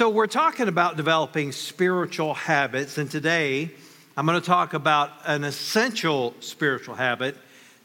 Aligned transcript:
So, 0.00 0.08
we're 0.08 0.28
talking 0.28 0.66
about 0.66 0.96
developing 0.96 1.52
spiritual 1.52 2.32
habits, 2.32 2.96
and 2.96 3.10
today 3.10 3.70
I'm 4.16 4.24
going 4.24 4.40
to 4.40 4.46
talk 4.46 4.72
about 4.72 5.10
an 5.26 5.44
essential 5.44 6.34
spiritual 6.40 6.94
habit 6.94 7.36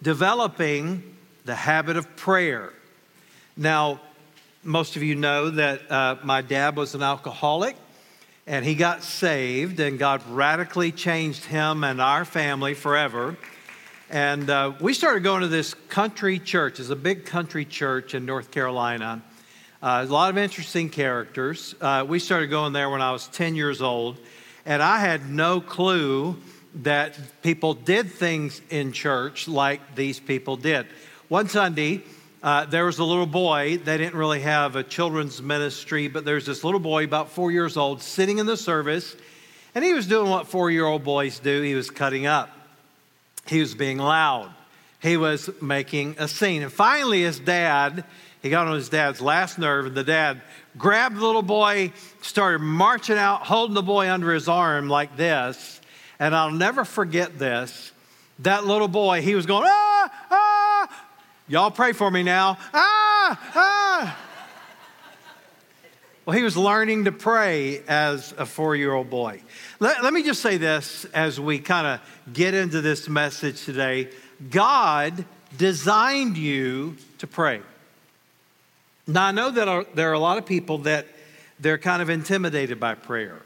developing 0.01 1.17
the 1.43 1.55
habit 1.55 1.97
of 1.97 2.15
prayer. 2.15 2.71
Now, 3.57 3.99
most 4.63 4.95
of 4.95 5.03
you 5.03 5.15
know 5.15 5.49
that 5.49 5.91
uh, 5.91 6.15
my 6.23 6.41
dad 6.41 6.77
was 6.77 6.95
an 6.95 7.03
alcoholic 7.03 7.75
and 8.47 8.63
he 8.63 8.75
got 8.75 9.03
saved, 9.03 9.81
and 9.81 9.99
God 9.99 10.21
radically 10.29 10.93
changed 10.93 11.43
him 11.43 11.83
and 11.83 11.99
our 11.99 12.23
family 12.23 12.75
forever. 12.75 13.35
And 14.09 14.49
uh, 14.49 14.71
we 14.79 14.93
started 14.93 15.23
going 15.23 15.41
to 15.41 15.49
this 15.49 15.73
country 15.89 16.39
church. 16.39 16.79
It's 16.79 16.87
a 16.87 16.95
big 16.95 17.25
country 17.25 17.65
church 17.65 18.13
in 18.13 18.25
North 18.25 18.51
Carolina. 18.51 19.21
Uh, 19.85 20.03
a 20.03 20.11
lot 20.11 20.31
of 20.31 20.37
interesting 20.39 20.89
characters. 20.89 21.75
Uh, 21.79 22.03
we 22.07 22.17
started 22.17 22.47
going 22.47 22.73
there 22.73 22.89
when 22.89 23.03
I 23.03 23.11
was 23.11 23.27
10 23.27 23.55
years 23.55 23.83
old, 23.83 24.17
and 24.65 24.81
I 24.81 24.97
had 24.97 25.29
no 25.29 25.61
clue 25.61 26.37
that 26.81 27.15
people 27.43 27.75
did 27.75 28.09
things 28.09 28.63
in 28.71 28.93
church 28.93 29.47
like 29.47 29.93
these 29.93 30.19
people 30.19 30.57
did. 30.57 30.87
One 31.27 31.49
Sunday, 31.49 32.01
uh, 32.41 32.65
there 32.65 32.85
was 32.85 32.97
a 32.97 33.03
little 33.03 33.27
boy. 33.27 33.77
They 33.77 33.99
didn't 33.99 34.15
really 34.15 34.39
have 34.39 34.75
a 34.75 34.81
children's 34.81 35.39
ministry, 35.39 36.07
but 36.07 36.25
there's 36.25 36.47
this 36.47 36.63
little 36.63 36.79
boy, 36.79 37.03
about 37.03 37.29
four 37.29 37.51
years 37.51 37.77
old, 37.77 38.01
sitting 38.01 38.39
in 38.39 38.47
the 38.47 38.57
service, 38.57 39.15
and 39.75 39.85
he 39.85 39.93
was 39.93 40.07
doing 40.07 40.31
what 40.31 40.47
four 40.47 40.71
year 40.71 40.87
old 40.87 41.03
boys 41.03 41.37
do. 41.37 41.61
He 41.61 41.75
was 41.75 41.91
cutting 41.91 42.25
up, 42.25 42.49
he 43.45 43.59
was 43.59 43.75
being 43.75 43.99
loud, 43.99 44.51
he 44.99 45.15
was 45.15 45.47
making 45.61 46.15
a 46.17 46.27
scene. 46.27 46.63
And 46.63 46.73
finally, 46.73 47.21
his 47.21 47.37
dad 47.37 48.03
he 48.45 48.51
got 48.51 48.67
on 48.67 48.75
his 48.75 48.89
dad's 48.89 49.21
last 49.21 49.57
nerve, 49.57 49.87
and 49.87 49.95
the 49.95 50.03
dad 50.03 50.39
grabbed 50.77 51.15
the 51.15 51.25
little 51.25 51.41
boy, 51.41 51.91
started 52.21 52.59
marching 52.59 53.17
out, 53.17 53.41
holding 53.41 53.73
the 53.73 53.81
boy 53.81 54.07
under 54.07 54.31
his 54.31 54.47
arm 54.47 54.87
like 54.87 55.17
this. 55.17 55.81
And 56.19 56.35
I'll 56.35 56.51
never 56.51 56.85
forget 56.85 57.39
this. 57.39 57.91
That 58.37 58.63
little 58.63 58.87
boy, 58.87 59.23
he 59.23 59.33
was 59.33 59.47
going, 59.47 59.63
ah, 59.65 60.27
ah. 60.29 61.05
Y'all 61.47 61.71
pray 61.71 61.91
for 61.91 62.11
me 62.11 62.21
now. 62.21 62.59
Ah, 62.71 63.51
ah. 63.55 64.19
Well, 66.27 66.37
he 66.37 66.43
was 66.43 66.55
learning 66.55 67.05
to 67.05 67.11
pray 67.11 67.81
as 67.87 68.31
a 68.37 68.45
four 68.45 68.75
year 68.75 68.93
old 68.93 69.09
boy. 69.09 69.41
Let, 69.79 70.03
let 70.03 70.13
me 70.13 70.21
just 70.21 70.43
say 70.43 70.57
this 70.57 71.05
as 71.15 71.39
we 71.39 71.57
kind 71.57 71.87
of 71.87 72.31
get 72.31 72.53
into 72.53 72.81
this 72.81 73.09
message 73.09 73.65
today 73.65 74.09
God 74.51 75.25
designed 75.57 76.37
you 76.37 76.97
to 77.17 77.25
pray. 77.25 77.61
Now, 79.07 79.25
I 79.25 79.31
know 79.31 79.51
that 79.51 79.95
there 79.95 80.09
are 80.09 80.13
a 80.13 80.19
lot 80.19 80.37
of 80.37 80.45
people 80.45 80.79
that 80.79 81.05
they're 81.59 81.77
kind 81.77 82.01
of 82.01 82.09
intimidated 82.09 82.79
by 82.79 82.95
prayer. 82.95 83.41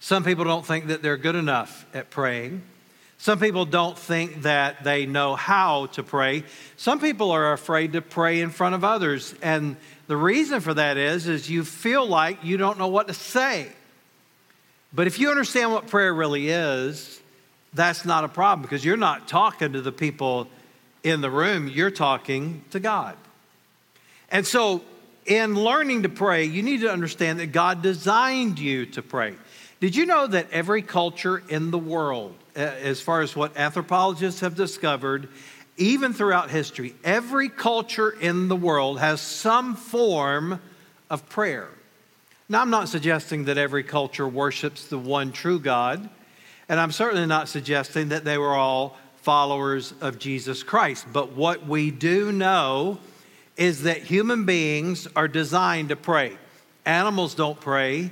Some 0.00 0.24
people 0.24 0.44
don't 0.44 0.66
think 0.66 0.88
that 0.88 1.02
they're 1.02 1.16
good 1.16 1.36
enough 1.36 1.86
at 1.94 2.10
praying. 2.10 2.62
Some 3.18 3.38
people 3.38 3.64
don't 3.64 3.96
think 3.96 4.42
that 4.42 4.82
they 4.82 5.06
know 5.06 5.36
how 5.36 5.86
to 5.86 6.02
pray. 6.02 6.42
Some 6.76 6.98
people 6.98 7.30
are 7.30 7.52
afraid 7.52 7.92
to 7.92 8.02
pray 8.02 8.40
in 8.40 8.50
front 8.50 8.74
of 8.74 8.82
others. 8.82 9.32
And 9.40 9.76
the 10.08 10.16
reason 10.16 10.60
for 10.60 10.74
that 10.74 10.96
is 10.96 11.28
is 11.28 11.48
you 11.48 11.62
feel 11.62 12.04
like 12.04 12.42
you 12.42 12.56
don't 12.56 12.80
know 12.80 12.88
what 12.88 13.06
to 13.06 13.14
say. 13.14 13.68
But 14.92 15.06
if 15.06 15.20
you 15.20 15.30
understand 15.30 15.72
what 15.72 15.86
prayer 15.86 16.12
really 16.12 16.48
is, 16.48 17.20
that's 17.72 18.04
not 18.04 18.24
a 18.24 18.28
problem 18.28 18.62
because 18.62 18.84
you're 18.84 18.96
not 18.96 19.28
talking 19.28 19.72
to 19.74 19.80
the 19.80 19.92
people 19.92 20.48
in 21.04 21.20
the 21.20 21.30
room, 21.30 21.68
you're 21.68 21.90
talking 21.92 22.64
to 22.72 22.80
God. 22.80 23.16
And 24.32 24.46
so, 24.46 24.82
in 25.26 25.54
learning 25.54 26.02
to 26.02 26.08
pray, 26.08 26.44
you 26.46 26.62
need 26.62 26.80
to 26.80 26.90
understand 26.90 27.38
that 27.38 27.52
God 27.52 27.82
designed 27.82 28.58
you 28.58 28.86
to 28.86 29.02
pray. 29.02 29.34
Did 29.78 29.94
you 29.94 30.06
know 30.06 30.26
that 30.26 30.50
every 30.50 30.82
culture 30.82 31.42
in 31.48 31.70
the 31.70 31.78
world, 31.78 32.34
uh, 32.56 32.60
as 32.60 33.00
far 33.00 33.20
as 33.20 33.36
what 33.36 33.56
anthropologists 33.56 34.40
have 34.40 34.56
discovered, 34.56 35.28
even 35.76 36.12
throughout 36.12 36.50
history, 36.50 36.94
every 37.04 37.48
culture 37.48 38.10
in 38.10 38.48
the 38.48 38.56
world 38.56 38.98
has 39.00 39.20
some 39.20 39.76
form 39.76 40.60
of 41.10 41.28
prayer. 41.28 41.68
Now, 42.48 42.62
I'm 42.62 42.70
not 42.70 42.88
suggesting 42.88 43.44
that 43.44 43.58
every 43.58 43.82
culture 43.82 44.26
worships 44.26 44.86
the 44.86 44.98
one 44.98 45.32
true 45.32 45.58
God, 45.58 46.08
and 46.68 46.80
I'm 46.80 46.92
certainly 46.92 47.26
not 47.26 47.48
suggesting 47.48 48.08
that 48.08 48.24
they 48.24 48.38
were 48.38 48.54
all 48.54 48.96
followers 49.16 49.92
of 50.00 50.18
Jesus 50.18 50.62
Christ. 50.62 51.06
But 51.12 51.32
what 51.32 51.66
we 51.66 51.90
do 51.90 52.32
know 52.32 52.98
is 53.56 53.82
that 53.82 53.98
human 53.98 54.44
beings 54.44 55.06
are 55.14 55.28
designed 55.28 55.90
to 55.90 55.96
pray. 55.96 56.36
Animals 56.84 57.34
don't 57.34 57.60
pray, 57.60 58.10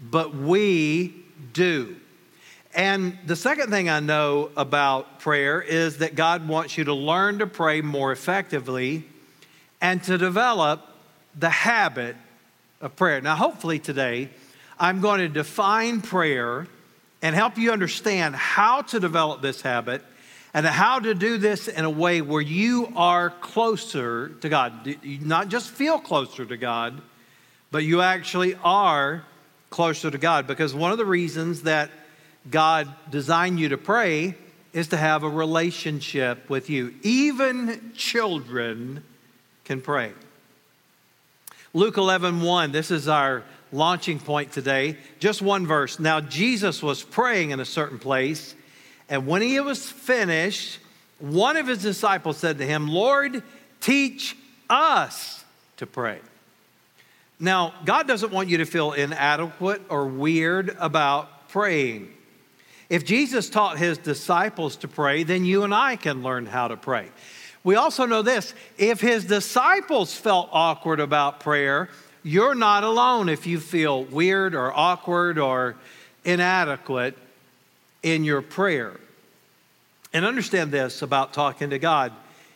but 0.00 0.34
we 0.34 1.14
do. 1.52 1.96
And 2.74 3.18
the 3.26 3.34
second 3.34 3.70
thing 3.70 3.88
I 3.88 4.00
know 4.00 4.50
about 4.56 5.20
prayer 5.20 5.60
is 5.60 5.98
that 5.98 6.14
God 6.14 6.46
wants 6.46 6.76
you 6.76 6.84
to 6.84 6.94
learn 6.94 7.38
to 7.38 7.46
pray 7.46 7.80
more 7.80 8.12
effectively 8.12 9.04
and 9.80 10.02
to 10.04 10.18
develop 10.18 10.86
the 11.36 11.50
habit 11.50 12.16
of 12.80 12.94
prayer. 12.94 13.20
Now, 13.20 13.36
hopefully, 13.36 13.78
today, 13.78 14.28
I'm 14.78 15.00
going 15.00 15.20
to 15.20 15.28
define 15.28 16.02
prayer 16.02 16.66
and 17.22 17.34
help 17.34 17.58
you 17.58 17.72
understand 17.72 18.36
how 18.36 18.82
to 18.82 19.00
develop 19.00 19.42
this 19.42 19.62
habit 19.62 20.04
and 20.54 20.66
how 20.66 20.98
to 20.98 21.14
do 21.14 21.38
this 21.38 21.68
in 21.68 21.84
a 21.84 21.90
way 21.90 22.20
where 22.20 22.40
you 22.40 22.92
are 22.96 23.30
closer 23.30 24.30
to 24.40 24.48
God. 24.48 24.96
Not 25.04 25.48
just 25.48 25.70
feel 25.70 25.98
closer 25.98 26.44
to 26.44 26.56
God, 26.56 27.00
but 27.70 27.84
you 27.84 28.00
actually 28.00 28.54
are 28.64 29.24
closer 29.70 30.10
to 30.10 30.18
God. 30.18 30.46
Because 30.46 30.74
one 30.74 30.92
of 30.92 30.98
the 30.98 31.04
reasons 31.04 31.62
that 31.62 31.90
God 32.50 32.92
designed 33.10 33.60
you 33.60 33.70
to 33.70 33.78
pray 33.78 34.34
is 34.72 34.88
to 34.88 34.96
have 34.96 35.22
a 35.22 35.28
relationship 35.28 36.48
with 36.48 36.70
you. 36.70 36.94
Even 37.02 37.92
children 37.94 39.04
can 39.64 39.80
pray. 39.80 40.12
Luke 41.74 41.98
11, 41.98 42.40
1, 42.40 42.72
this 42.72 42.90
is 42.90 43.08
our 43.08 43.42
launching 43.70 44.18
point 44.18 44.52
today. 44.52 44.96
Just 45.18 45.42
one 45.42 45.66
verse. 45.66 45.98
Now, 45.98 46.20
Jesus 46.20 46.82
was 46.82 47.02
praying 47.02 47.50
in 47.50 47.60
a 47.60 47.64
certain 47.64 47.98
place 47.98 48.54
and 49.08 49.26
when 49.26 49.42
he 49.42 49.58
was 49.60 49.90
finished, 49.90 50.78
one 51.18 51.56
of 51.56 51.66
his 51.66 51.82
disciples 51.82 52.36
said 52.36 52.58
to 52.58 52.66
him, 52.66 52.88
Lord, 52.88 53.42
teach 53.80 54.36
us 54.68 55.44
to 55.78 55.86
pray. 55.86 56.20
Now, 57.40 57.74
God 57.84 58.06
doesn't 58.06 58.32
want 58.32 58.48
you 58.48 58.58
to 58.58 58.64
feel 58.64 58.92
inadequate 58.92 59.82
or 59.88 60.06
weird 60.06 60.76
about 60.78 61.48
praying. 61.48 62.12
If 62.90 63.04
Jesus 63.04 63.48
taught 63.48 63.78
his 63.78 63.98
disciples 63.98 64.76
to 64.76 64.88
pray, 64.88 65.22
then 65.22 65.44
you 65.44 65.62
and 65.62 65.74
I 65.74 65.96
can 65.96 66.22
learn 66.22 66.46
how 66.46 66.68
to 66.68 66.76
pray. 66.76 67.08
We 67.64 67.76
also 67.76 68.06
know 68.06 68.22
this 68.22 68.54
if 68.76 69.00
his 69.00 69.24
disciples 69.24 70.14
felt 70.14 70.48
awkward 70.52 71.00
about 71.00 71.40
prayer, 71.40 71.90
you're 72.22 72.54
not 72.54 72.84
alone 72.84 73.28
if 73.28 73.46
you 73.46 73.60
feel 73.60 74.04
weird 74.04 74.54
or 74.54 74.72
awkward 74.76 75.38
or 75.38 75.76
inadequate 76.24 77.16
in 78.02 78.24
your 78.24 78.42
prayer. 78.42 78.98
And 80.12 80.24
understand 80.24 80.72
this 80.72 81.02
about 81.02 81.32
talking 81.32 81.70
to 81.70 81.78
God 81.78 82.12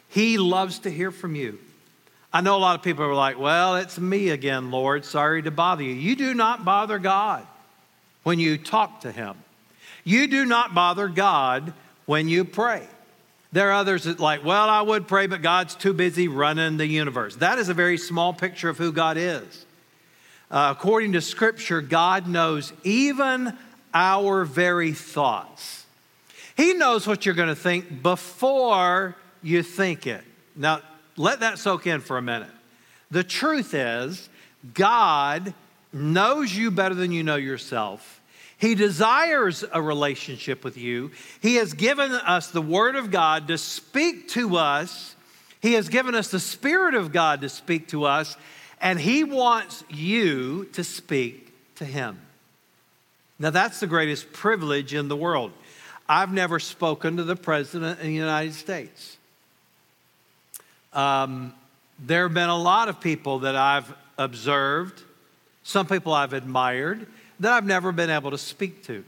He 0.09 0.39
loves 0.39 0.81
to 0.81 0.91
hear 0.91 1.11
from 1.11 1.35
you. 1.35 1.59
I 2.33 2.41
know 2.41 2.57
a 2.57 2.59
lot 2.59 2.79
of 2.79 2.83
people 2.83 3.05
are 3.05 3.15
like, 3.15 3.39
well, 3.39 3.77
it's 3.77 3.99
me 3.99 4.31
again, 4.31 4.71
Lord. 4.71 5.05
Sorry 5.05 5.43
to 5.43 5.51
bother 5.51 5.83
you. 5.83 5.93
You 5.93 6.17
do 6.17 6.33
not 6.33 6.65
bother 6.65 6.99
God 6.99 7.47
when 8.23 8.39
you 8.39 8.57
talk 8.57 9.01
to 9.03 9.13
Him, 9.13 9.37
you 10.05 10.27
do 10.27 10.45
not 10.45 10.75
bother 10.75 11.09
God 11.09 11.73
when 12.07 12.29
you 12.29 12.45
pray. 12.45 12.87
There 13.53 13.69
are 13.69 13.75
others 13.75 14.05
that 14.05 14.19
like, 14.19 14.45
well, 14.45 14.69
I 14.69 14.81
would 14.81 15.07
pray, 15.07 15.27
but 15.27 15.43
God's 15.43 15.75
too 15.75 15.93
busy 15.93 16.27
running 16.27 16.79
the 16.79 16.87
universe. 16.87 17.37
That 17.37 17.59
is 17.59 17.69
a 17.69 17.75
very 17.75 17.99
small 17.99 18.33
picture 18.33 18.71
of 18.71 18.79
who 18.79 18.93
God 18.93 19.19
is. 19.19 19.67
Uh, 20.51 20.75
according 20.77 21.13
to 21.13 21.21
Scripture, 21.21 21.83
God 21.83 22.27
knows 22.27 22.73
even 22.83 23.57
our 23.95 24.45
very 24.45 24.93
thoughts. 24.93 25.87
He 26.57 26.75
knows 26.75 27.07
what 27.07 27.25
you're 27.25 27.35
going 27.35 27.49
to 27.49 27.55
think 27.55 28.03
before 28.03 29.17
you 29.43 29.63
think 29.63 30.07
it. 30.07 30.23
Now, 30.55 30.81
let 31.17 31.41
that 31.41 31.59
soak 31.59 31.87
in 31.87 32.01
for 32.01 32.19
a 32.19 32.23
minute. 32.23 32.51
The 33.11 33.25
truth 33.25 33.75
is, 33.75 34.29
God 34.75 35.55
knows 35.93 36.55
you 36.55 36.71
better 36.71 36.95
than 36.95 37.13
you 37.13 37.23
know 37.23 37.37
yourself. 37.37 38.21
He 38.57 38.75
desires 38.75 39.65
a 39.73 39.83
relationship 39.83 40.63
with 40.63 40.79
you. 40.79 41.11
He 41.41 41.57
has 41.57 41.75
given 41.75 42.13
us 42.13 42.51
the 42.51 42.63
Word 42.63 42.95
of 42.95 43.11
God 43.11 43.49
to 43.49 43.59
speak 43.59 44.29
to 44.29 44.57
us. 44.57 45.17
He 45.61 45.73
has 45.75 45.89
given 45.89 46.15
us 46.15 46.31
the 46.31 46.41
Spirit 46.41 46.95
of 46.95 47.13
God 47.13 47.41
to 47.41 47.49
speak 47.49 47.89
to 47.89 48.05
us, 48.05 48.37
and 48.81 49.01
He 49.01 49.25
wants 49.25 49.85
you 49.91 50.67
to 50.75 50.85
speak 50.85 51.53
to 51.77 51.85
Him. 51.85 52.21
Now, 53.43 53.51
that's 53.51 53.81
the 53.81 53.89
greatest 53.89 54.33
privilege 54.33 54.95
in 54.95 55.09
the 55.09 55.17
world. 55.17 55.51
I've 56.09 56.33
never 56.33 56.61
spoken 56.61 57.17
to 57.17 57.25
the 57.25 57.35
President 57.35 57.99
of 57.99 58.05
the 58.05 58.13
United 58.13 58.55
States. 58.55 59.17
Um, 60.93 61.53
there 61.99 62.23
have 62.23 62.35
been 62.35 62.49
a 62.49 62.57
lot 62.57 62.89
of 62.89 63.01
people 63.01 63.41
that 63.41 63.57
I've 63.57 63.93
observed 64.17 65.03
some 65.65 65.89
people 65.89 66.13
I've 66.13 66.35
admired 66.35 67.05
that 67.41 67.53
I've 67.53 67.67
never 67.67 67.91
been 67.91 68.11
able 68.11 68.31
to 68.31 68.39
speak 68.39 68.85
to. 68.85 69.05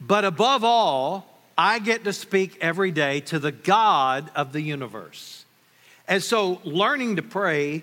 But 0.00 0.24
above 0.24 0.64
all, 0.64 1.26
I 1.58 1.78
get 1.78 2.04
to 2.04 2.14
speak 2.14 2.56
every 2.62 2.90
day 2.90 3.20
to 3.20 3.38
the 3.38 3.52
God 3.52 4.30
of 4.34 4.54
the 4.54 4.62
universe. 4.62 5.44
And 6.08 6.22
so 6.22 6.58
learning 6.64 7.16
to 7.16 7.22
pray 7.22 7.82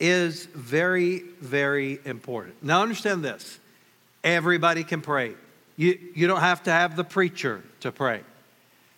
is 0.00 0.46
very, 0.46 1.24
very 1.42 2.00
important. 2.06 2.62
Now, 2.62 2.80
understand 2.80 3.22
this 3.22 3.58
everybody 4.24 4.82
can 4.82 5.02
pray. 5.02 5.34
You, 5.76 5.98
you 6.14 6.26
don't 6.26 6.40
have 6.40 6.64
to 6.64 6.72
have 6.72 6.96
the 6.96 7.04
preacher 7.04 7.62
to 7.80 7.92
pray. 7.92 8.22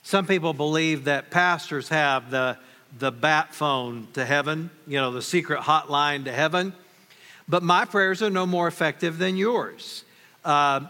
Some 0.03 0.27
people 0.27 0.55
believe 0.55 1.05
that 1.05 1.31
pastors 1.31 1.89
have 1.89 2.31
the, 2.31 2.57
the 2.99 3.11
bat 3.11 3.53
phone 3.53 4.07
to 4.13 4.25
heaven, 4.25 4.71
you 4.87 4.99
know, 4.99 5.11
the 5.11 5.23
secret 5.23 5.61
hotline 5.61 6.25
to 6.25 6.33
heaven. 6.33 6.73
But 7.49 7.63
my 7.63 7.85
prayers 7.85 8.23
are 8.23 8.31
no 8.31 8.47
more 8.47 8.69
effective 8.69 9.19
than 9.19 9.37
yours. 9.37 10.05
Uh, 10.45 10.87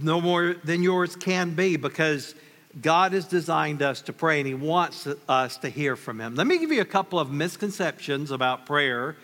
no 0.00 0.20
more 0.20 0.54
than 0.64 0.82
yours 0.82 1.16
can 1.16 1.54
be 1.54 1.76
because 1.76 2.34
God 2.80 3.12
has 3.12 3.26
designed 3.26 3.82
us 3.82 4.02
to 4.02 4.12
pray 4.12 4.40
and 4.40 4.46
He 4.46 4.54
wants 4.54 5.06
us 5.28 5.56
to 5.58 5.68
hear 5.68 5.96
from 5.96 6.20
Him. 6.20 6.34
Let 6.34 6.46
me 6.46 6.58
give 6.58 6.72
you 6.72 6.80
a 6.80 6.86
couple 6.86 7.18
of 7.18 7.30
misconceptions 7.30 8.30
about 8.30 8.66
prayer, 8.66 9.16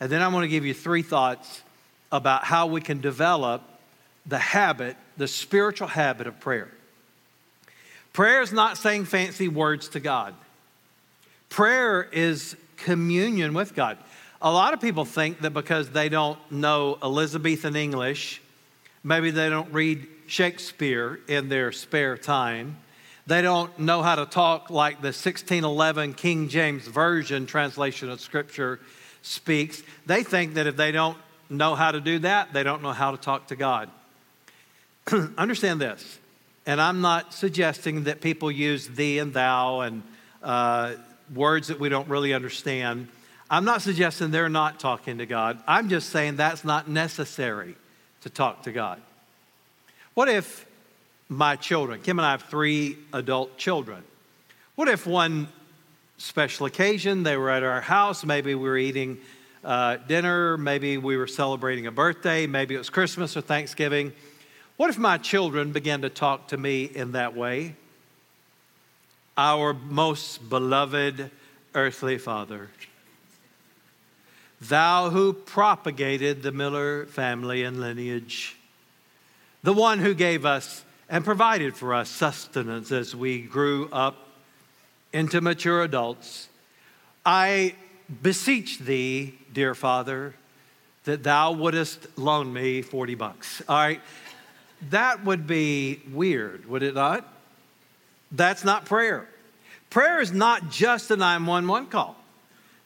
and 0.00 0.10
then 0.10 0.22
I 0.22 0.28
want 0.28 0.44
to 0.44 0.48
give 0.48 0.64
you 0.64 0.74
three 0.74 1.02
thoughts 1.02 1.62
about 2.10 2.44
how 2.44 2.66
we 2.66 2.80
can 2.80 3.00
develop 3.00 3.62
the 4.28 4.38
habit, 4.38 4.96
the 5.16 5.26
spiritual 5.26 5.88
habit 5.88 6.26
of 6.26 6.38
prayer. 6.38 6.68
Prayer 8.12 8.42
is 8.42 8.52
not 8.52 8.76
saying 8.76 9.06
fancy 9.06 9.48
words 9.48 9.88
to 9.90 10.00
God, 10.00 10.34
prayer 11.48 12.02
is 12.12 12.56
communion 12.76 13.54
with 13.54 13.74
God. 13.74 13.98
A 14.40 14.52
lot 14.52 14.72
of 14.72 14.80
people 14.80 15.04
think 15.04 15.40
that 15.40 15.50
because 15.50 15.90
they 15.90 16.08
don't 16.08 16.38
know 16.48 16.96
Elizabethan 17.02 17.74
English, 17.74 18.40
maybe 19.02 19.32
they 19.32 19.50
don't 19.50 19.72
read 19.72 20.06
Shakespeare 20.28 21.18
in 21.26 21.48
their 21.48 21.72
spare 21.72 22.16
time, 22.16 22.76
they 23.26 23.42
don't 23.42 23.76
know 23.78 24.00
how 24.02 24.14
to 24.14 24.26
talk 24.26 24.70
like 24.70 25.02
the 25.02 25.08
1611 25.08 26.14
King 26.14 26.48
James 26.48 26.86
Version 26.86 27.46
translation 27.46 28.10
of 28.10 28.20
Scripture 28.20 28.80
speaks. 29.22 29.82
They 30.06 30.22
think 30.22 30.54
that 30.54 30.66
if 30.66 30.76
they 30.76 30.92
don't 30.92 31.18
know 31.50 31.74
how 31.74 31.90
to 31.90 32.00
do 32.00 32.20
that, 32.20 32.52
they 32.52 32.62
don't 32.62 32.82
know 32.82 32.92
how 32.92 33.10
to 33.10 33.16
talk 33.16 33.48
to 33.48 33.56
God. 33.56 33.90
Understand 35.38 35.80
this, 35.80 36.18
and 36.66 36.80
I'm 36.80 37.00
not 37.00 37.32
suggesting 37.32 38.04
that 38.04 38.20
people 38.20 38.50
use 38.50 38.88
thee 38.88 39.18
and 39.18 39.32
thou 39.32 39.80
and 39.80 40.02
uh, 40.42 40.94
words 41.34 41.68
that 41.68 41.80
we 41.80 41.88
don't 41.88 42.08
really 42.08 42.34
understand. 42.34 43.08
I'm 43.50 43.64
not 43.64 43.82
suggesting 43.82 44.30
they're 44.30 44.48
not 44.48 44.78
talking 44.78 45.18
to 45.18 45.26
God. 45.26 45.62
I'm 45.66 45.88
just 45.88 46.10
saying 46.10 46.36
that's 46.36 46.64
not 46.64 46.88
necessary 46.88 47.74
to 48.22 48.30
talk 48.30 48.64
to 48.64 48.72
God. 48.72 49.00
What 50.14 50.28
if 50.28 50.66
my 51.28 51.56
children, 51.56 52.00
Kim 52.02 52.18
and 52.18 52.26
I 52.26 52.32
have 52.32 52.42
three 52.42 52.98
adult 53.12 53.56
children, 53.56 54.02
what 54.74 54.88
if 54.88 55.06
one 55.06 55.48
special 56.18 56.66
occasion 56.66 57.22
they 57.22 57.36
were 57.36 57.50
at 57.50 57.62
our 57.62 57.80
house, 57.80 58.24
maybe 58.24 58.54
we 58.54 58.68
were 58.68 58.78
eating 58.78 59.18
uh, 59.64 59.96
dinner, 59.96 60.56
maybe 60.58 60.98
we 60.98 61.16
were 61.16 61.26
celebrating 61.26 61.86
a 61.86 61.92
birthday, 61.92 62.46
maybe 62.46 62.74
it 62.74 62.78
was 62.78 62.90
Christmas 62.90 63.36
or 63.36 63.40
Thanksgiving. 63.40 64.12
What 64.78 64.90
if 64.90 64.96
my 64.96 65.18
children 65.18 65.72
began 65.72 66.02
to 66.02 66.08
talk 66.08 66.48
to 66.48 66.56
me 66.56 66.84
in 66.84 67.10
that 67.12 67.34
way? 67.34 67.74
Our 69.36 69.74
most 69.74 70.48
beloved 70.48 71.32
earthly 71.74 72.16
father 72.16 72.70
thou 74.60 75.10
who 75.10 75.32
propagated 75.32 76.42
the 76.42 76.52
Miller 76.52 77.06
family 77.06 77.64
and 77.64 77.80
lineage, 77.80 78.56
the 79.64 79.72
one 79.72 79.98
who 79.98 80.14
gave 80.14 80.44
us 80.44 80.84
and 81.08 81.24
provided 81.24 81.76
for 81.76 81.92
us 81.92 82.08
sustenance 82.08 82.92
as 82.92 83.16
we 83.16 83.42
grew 83.42 83.88
up 83.90 84.28
into 85.12 85.40
mature 85.40 85.82
adults, 85.82 86.48
I 87.26 87.74
beseech 88.22 88.78
thee, 88.78 89.38
dear 89.52 89.74
Father, 89.74 90.34
that 91.04 91.24
thou 91.24 91.52
wouldest 91.52 92.06
loan 92.16 92.52
me 92.52 92.82
40 92.82 93.14
bucks. 93.16 93.62
All 93.68 93.76
right. 93.76 94.00
That 94.90 95.24
would 95.24 95.46
be 95.46 96.00
weird, 96.12 96.66
would 96.66 96.82
it 96.82 96.94
not? 96.94 97.26
That's 98.30 98.64
not 98.64 98.84
prayer. 98.84 99.28
Prayer 99.90 100.20
is 100.20 100.32
not 100.32 100.70
just 100.70 101.10
a 101.10 101.16
911 101.16 101.90
call. 101.90 102.16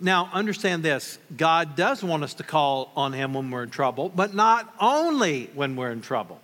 Now, 0.01 0.31
understand 0.33 0.83
this 0.83 1.19
God 1.37 1.77
does 1.77 2.03
want 2.03 2.25
us 2.25 2.35
to 2.35 2.43
call 2.43 2.91
on 2.97 3.13
Him 3.13 3.35
when 3.35 3.51
we're 3.51 3.65
in 3.65 3.71
trouble, 3.71 4.09
but 4.09 4.35
not 4.35 4.73
only 4.81 5.51
when 5.55 5.77
we're 5.77 5.93
in 5.93 6.01
trouble. 6.01 6.41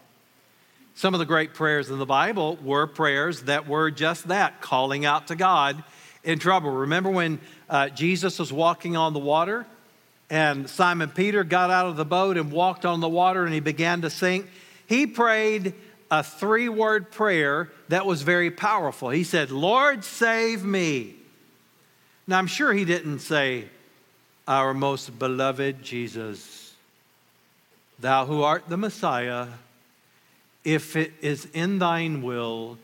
Some 0.95 1.15
of 1.15 1.21
the 1.21 1.27
great 1.27 1.55
prayers 1.55 1.91
in 1.91 1.99
the 1.99 2.07
Bible 2.07 2.59
were 2.63 2.89
prayers 2.89 3.43
that 3.43 3.69
were 3.69 3.91
just 3.91 4.29
that, 4.29 4.61
calling 4.61 5.05
out 5.05 5.29
to 5.29 5.37
God 5.37 5.83
in 6.25 6.41
trouble. 6.41 6.71
Remember 6.71 7.09
when 7.09 7.39
uh, 7.71 7.89
Jesus 7.91 8.39
was 8.41 8.53
walking 8.53 8.97
on 8.97 9.13
the 9.13 9.21
water 9.21 9.65
and 10.29 10.69
Simon 10.69 11.09
Peter 11.09 11.45
got 11.45 11.71
out 11.71 11.87
of 11.87 11.97
the 11.97 12.05
boat 12.05 12.37
and 12.37 12.51
walked 12.51 12.85
on 12.85 12.99
the 12.99 13.09
water 13.09 13.45
and 13.45 13.55
he 13.55 13.61
began 13.61 14.03
to 14.03 14.11
sink? 14.11 14.47
He 14.89 15.07
prayed 15.07 15.75
a 16.11 16.23
three 16.23 16.69
word 16.69 17.11
prayer 17.11 17.71
that 17.89 18.07
was 18.07 18.23
very 18.23 18.51
powerful. 18.51 19.11
He 19.11 19.23
said, 19.23 19.51
Lord, 19.51 20.03
save 20.03 20.65
me. 20.65 21.15
Now, 22.27 22.39
I'm 22.39 22.47
sure 22.47 22.73
he 22.73 22.87
didn't 22.87 23.19
say, 23.21 23.67
Our 24.47 24.73
most 24.73 25.19
beloved 25.19 25.83
Jesus, 25.83 26.75
thou 27.99 28.25
who 28.25 28.43
art 28.43 28.65
the 28.69 28.79
Messiah, 28.79 29.49
if 30.65 30.97
it 30.97 31.13
is 31.21 31.47
in 31.53 31.79
thine 31.79 32.23
will, 32.23 32.79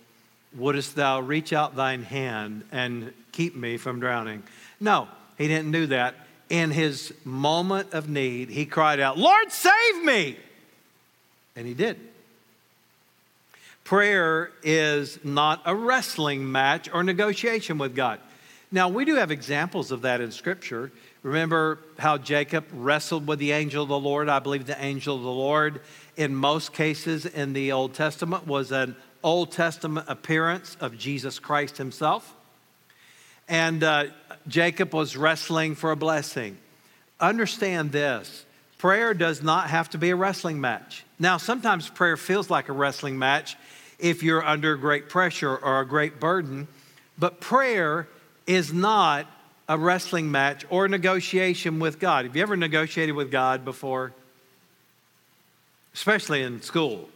wouldst 0.54 0.96
thou 0.96 1.20
reach 1.20 1.54
out 1.54 1.74
thine 1.74 2.02
hand 2.02 2.64
and 2.70 3.14
keep 3.32 3.56
me 3.56 3.78
from 3.78 3.98
drowning? 3.98 4.42
No, 4.78 5.08
he 5.38 5.48
didn't 5.48 5.72
do 5.72 5.86
that. 5.86 6.14
In 6.50 6.70
his 6.70 7.14
moment 7.24 7.94
of 7.94 8.10
need, 8.10 8.50
he 8.50 8.66
cried 8.66 9.00
out, 9.00 9.16
Lord, 9.16 9.50
save 9.50 10.04
me! 10.04 10.36
And 11.56 11.66
he 11.66 11.74
did. 11.74 11.98
Prayer 13.84 14.50
is 14.62 15.22
not 15.22 15.60
a 15.66 15.74
wrestling 15.74 16.50
match 16.50 16.88
or 16.92 17.02
negotiation 17.02 17.76
with 17.78 17.94
God. 17.94 18.18
Now, 18.72 18.88
we 18.88 19.04
do 19.04 19.16
have 19.16 19.30
examples 19.30 19.92
of 19.92 20.02
that 20.02 20.20
in 20.20 20.32
Scripture. 20.32 20.90
Remember 21.22 21.78
how 21.98 22.18
Jacob 22.18 22.64
wrestled 22.72 23.26
with 23.26 23.38
the 23.38 23.52
angel 23.52 23.82
of 23.82 23.88
the 23.88 23.98
Lord? 23.98 24.28
I 24.28 24.40
believe 24.40 24.66
the 24.66 24.82
angel 24.82 25.16
of 25.16 25.22
the 25.22 25.30
Lord, 25.30 25.80
in 26.16 26.34
most 26.34 26.72
cases 26.72 27.26
in 27.26 27.52
the 27.52 27.72
Old 27.72 27.94
Testament, 27.94 28.46
was 28.46 28.72
an 28.72 28.96
Old 29.22 29.52
Testament 29.52 30.06
appearance 30.08 30.76
of 30.80 30.98
Jesus 30.98 31.38
Christ 31.38 31.76
himself. 31.78 32.34
And 33.48 33.84
uh, 33.84 34.06
Jacob 34.48 34.94
was 34.94 35.16
wrestling 35.16 35.74
for 35.74 35.90
a 35.90 35.96
blessing. 35.96 36.58
Understand 37.20 37.92
this 37.92 38.44
prayer 38.84 39.14
does 39.14 39.42
not 39.42 39.70
have 39.70 39.88
to 39.88 39.96
be 39.96 40.10
a 40.10 40.14
wrestling 40.14 40.60
match. 40.60 41.06
Now, 41.18 41.38
sometimes 41.38 41.88
prayer 41.88 42.18
feels 42.18 42.50
like 42.50 42.68
a 42.68 42.74
wrestling 42.74 43.18
match 43.18 43.56
if 43.98 44.22
you're 44.22 44.44
under 44.44 44.76
great 44.76 45.08
pressure 45.08 45.56
or 45.56 45.80
a 45.80 45.86
great 45.86 46.20
burden, 46.20 46.68
but 47.18 47.40
prayer 47.40 48.06
is 48.46 48.74
not 48.74 49.26
a 49.70 49.78
wrestling 49.78 50.30
match 50.30 50.66
or 50.68 50.84
a 50.84 50.88
negotiation 50.90 51.78
with 51.78 51.98
God. 51.98 52.26
Have 52.26 52.36
you 52.36 52.42
ever 52.42 52.58
negotiated 52.58 53.14
with 53.14 53.30
God 53.30 53.64
before? 53.64 54.12
Especially 55.94 56.42
in 56.42 56.60
school. 56.60 57.08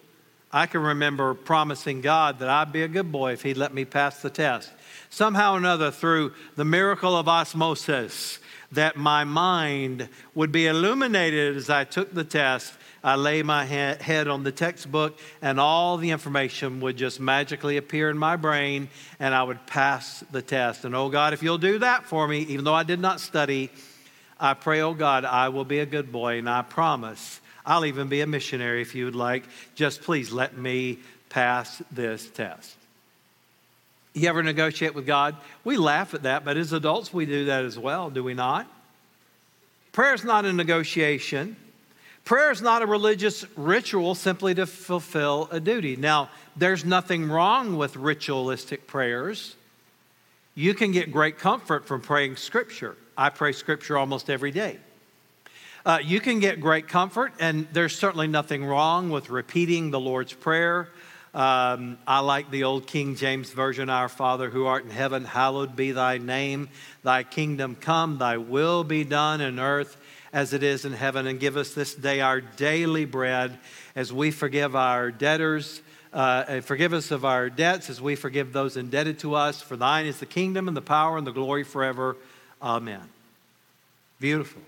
I 0.51 0.65
can 0.65 0.81
remember 0.81 1.35
promising 1.35 2.01
God 2.01 2.39
that 2.39 2.49
I'd 2.49 2.73
be 2.73 2.81
a 2.81 2.89
good 2.89 3.13
boy 3.13 3.35
if 3.35 3.43
He'd 3.43 3.59
let 3.59 3.75
me 3.75 3.85
pass 3.85 4.23
the 4.23 4.31
test. 4.31 4.73
Somehow 5.11 5.53
or 5.53 5.59
another, 5.59 5.91
through 5.91 6.33
the 6.57 6.65
miracle 6.65 7.15
of 7.15 7.29
osmosis, 7.29 8.39
that 8.73 8.97
my 8.97 9.25
mind 9.25 10.09
would 10.35 10.53
be 10.53 10.67
illuminated 10.67 11.57
as 11.57 11.71
I 11.71 11.85
took 11.85 12.13
the 12.13 12.25
test 12.25 12.73
I 13.03 13.15
lay 13.15 13.43
my 13.43 13.65
head 13.65 14.27
on 14.27 14.43
the 14.43 14.51
textbook, 14.51 15.19
and 15.41 15.61
all 15.61 15.97
the 15.99 16.11
information 16.11 16.81
would 16.81 16.97
just 16.97 17.21
magically 17.21 17.77
appear 17.77 18.11
in 18.11 18.19
my 18.19 18.37
brain, 18.37 18.89
and 19.21 19.35
I 19.35 19.43
would 19.43 19.67
pass 19.67 20.25
the 20.33 20.43
test. 20.43 20.85
And 20.85 20.95
oh 20.95 21.09
God, 21.09 21.33
if 21.33 21.43
you'll 21.43 21.59
do 21.59 21.79
that 21.79 22.07
for 22.07 22.27
me, 22.27 22.41
even 22.41 22.65
though 22.65 22.75
I 22.75 22.83
did 22.83 23.01
not 23.01 23.21
study, 23.21 23.71
I 24.41 24.55
pray, 24.55 24.81
oh 24.81 24.95
God, 24.95 25.25
I 25.25 25.49
will 25.51 25.65
be 25.65 25.79
a 25.79 25.87
good 25.87 26.11
boy, 26.11 26.39
and 26.39 26.51
I 26.51 26.63
promise 26.63 27.41
I'll 27.65 27.87
even 27.87 28.09
be 28.09 28.21
a 28.21 28.27
missionary 28.27 28.83
if 28.83 28.95
you 28.95 29.05
would 29.05 29.17
like. 29.17 29.45
Just 29.75 30.03
please 30.03 30.33
let 30.33 30.57
me 30.57 30.99
pass 31.29 31.81
this 31.93 32.29
test. 32.29 32.75
You 34.15 34.29
ever 34.29 34.43
negotiate 34.43 34.95
with 34.95 35.07
God? 35.07 35.37
We 35.65 35.77
laugh 35.77 36.15
at 36.15 36.23
that, 36.25 36.45
but 36.45 36.57
as 36.57 36.73
adults, 36.73 37.13
we 37.13 37.27
do 37.27 37.47
that 37.47 37.65
as 37.65 37.79
well, 37.79 38.11
do 38.11 38.25
we 38.25 38.35
not? 38.35 38.67
Prayer 39.93 40.15
is 40.15 40.25
not 40.25 40.45
a 40.45 40.53
negotiation. 40.53 41.57
Prayer 42.25 42.51
is 42.51 42.61
not 42.61 42.83
a 42.83 42.87
religious 42.87 43.45
ritual 43.57 44.15
simply 44.15 44.55
to 44.55 44.67
fulfill 44.67 45.49
a 45.51 45.61
duty. 45.61 45.97
Now, 45.97 46.31
there's 46.57 46.85
nothing 46.85 47.29
wrong 47.29 47.77
with 47.77 47.97
ritualistic 47.97 48.87
prayers. 48.87 49.57
You 50.55 50.75
can 50.75 50.93
get 50.93 51.13
great 51.13 51.39
comfort 51.39 51.87
from 51.87 52.01
praying 52.01 52.37
Scripture. 52.37 52.97
I 53.17 53.31
pray 53.31 53.53
Scripture 53.53 53.97
almost 53.97 54.29
every 54.29 54.51
day. 54.51 54.79
Uh, 55.87 56.01
you 56.03 56.21
can 56.21 56.39
get 56.39 56.61
great 56.61 56.87
comfort, 56.87 57.33
and 57.41 57.67
there's 57.73 57.97
certainly 57.97 58.27
nothing 58.27 58.65
wrong 58.65 59.09
with 59.09 59.31
repeating 59.31 59.91
the 59.91 60.01
Lord's 60.01 60.33
Prayer. 60.33 60.89
Um, 61.35 61.99
I 62.07 62.21
like 62.21 62.51
the 62.51 62.65
old 62.65 62.87
King 62.87 63.15
James 63.15 63.51
Version 63.51 63.91
Our 63.91 64.09
Father 64.09 64.49
who 64.49 64.67
art 64.67 64.85
in 64.85 64.91
heaven, 64.91 65.25
hallowed 65.25 65.77
be 65.77 65.93
thy 65.93 66.19
name. 66.19 66.69
Thy 67.03 67.23
kingdom 67.23 67.77
come, 67.77 68.19
thy 68.19 68.39
will 68.39 68.83
be 68.83 69.05
done 69.05 69.41
in 69.41 69.59
earth 69.59 69.97
as 70.33 70.53
it 70.53 70.63
is 70.63 70.85
in 70.85 70.93
heaven. 70.93 71.27
And 71.27 71.39
give 71.39 71.57
us 71.57 71.75
this 71.75 71.95
day 71.95 72.21
our 72.21 72.41
daily 72.41 73.05
bread 73.05 73.59
as 73.95 74.13
we 74.13 74.31
forgive 74.31 74.75
our 74.75 75.11
debtors. 75.11 75.83
Uh, 76.13 76.63
forgive 76.63 76.95
us 76.95 77.11
of 77.11 77.25
our 77.25 77.51
debts 77.51 77.91
as 77.91 78.01
we 78.01 78.15
forgive 78.15 78.53
those 78.53 78.77
indebted 78.77 79.19
to 79.21 79.35
us. 79.35 79.61
For 79.61 79.77
thine 79.77 80.07
is 80.07 80.19
the 80.21 80.27
kingdom 80.27 80.67
and 80.67 80.77
the 80.77 80.83
power 80.83 81.19
and 81.19 81.27
the 81.27 81.33
glory 81.33 81.65
forever. 81.65 82.17
Amen. 82.63 83.03
Beautiful. 84.19 84.63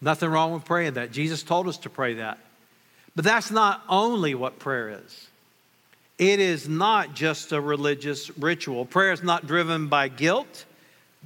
Nothing 0.00 0.28
wrong 0.28 0.52
with 0.52 0.66
praying 0.66 0.94
that. 0.94 1.12
Jesus 1.12 1.42
told 1.42 1.66
us 1.66 1.78
to 1.78 1.90
pray 1.90 2.14
that. 2.14 2.38
But 3.16 3.24
that's 3.24 3.50
not 3.50 3.82
only 3.88 4.34
what 4.34 4.58
prayer 4.58 5.00
is. 5.04 5.28
It 6.18 6.38
is 6.40 6.68
not 6.68 7.14
just 7.14 7.52
a 7.52 7.60
religious 7.60 8.36
ritual. 8.38 8.84
Prayer 8.84 9.12
is 9.12 9.22
not 9.22 9.46
driven 9.46 9.88
by 9.88 10.08
guilt, 10.08 10.64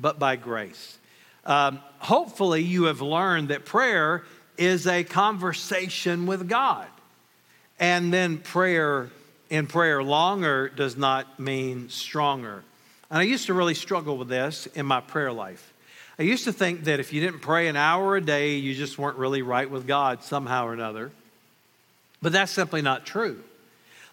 but 0.01 0.19
by 0.19 0.37
grace. 0.37 0.97
Um, 1.45 1.81
hopefully, 1.99 2.63
you 2.63 2.85
have 2.85 3.01
learned 3.01 3.49
that 3.49 3.65
prayer 3.65 4.25
is 4.57 4.87
a 4.87 5.05
conversation 5.05 6.27
with 6.27 6.49
God. 6.49 6.87
And 7.79 8.13
then 8.13 8.39
prayer 8.39 9.11
in 9.51 9.67
prayer 9.67 10.03
longer 10.03 10.69
does 10.69 10.97
not 10.97 11.39
mean 11.39 11.89
stronger. 11.89 12.63
And 13.11 13.19
I 13.19 13.23
used 13.23 13.47
to 13.47 13.55
really 13.55 13.75
struggle 13.75 14.19
with 14.19 14.29
this 14.29 14.67
in 14.75 14.85
my 14.85 15.01
prayer 15.01 15.33
life. 15.33 15.73
I 16.19 16.23
used 16.25 16.45
to 16.45 16.53
think 16.53 16.85
that 16.85 17.01
if 17.01 17.13
you 17.13 17.21
didn't 17.21 17.41
pray 17.41 17.69
an 17.69 17.77
hour 17.77 18.17
a 18.17 18.21
day, 18.21 18.57
you 18.57 18.75
just 18.75 18.99
weren't 18.99 19.17
really 19.17 19.43
right 19.43 19.71
with 19.71 19.87
God 19.87 20.23
somehow 20.23 20.67
or 20.67 20.73
another. 20.73 21.13
But 22.21 22.33
that's 22.33 22.53
simply 22.53 22.83
not 22.83 23.07
true. 23.07 23.43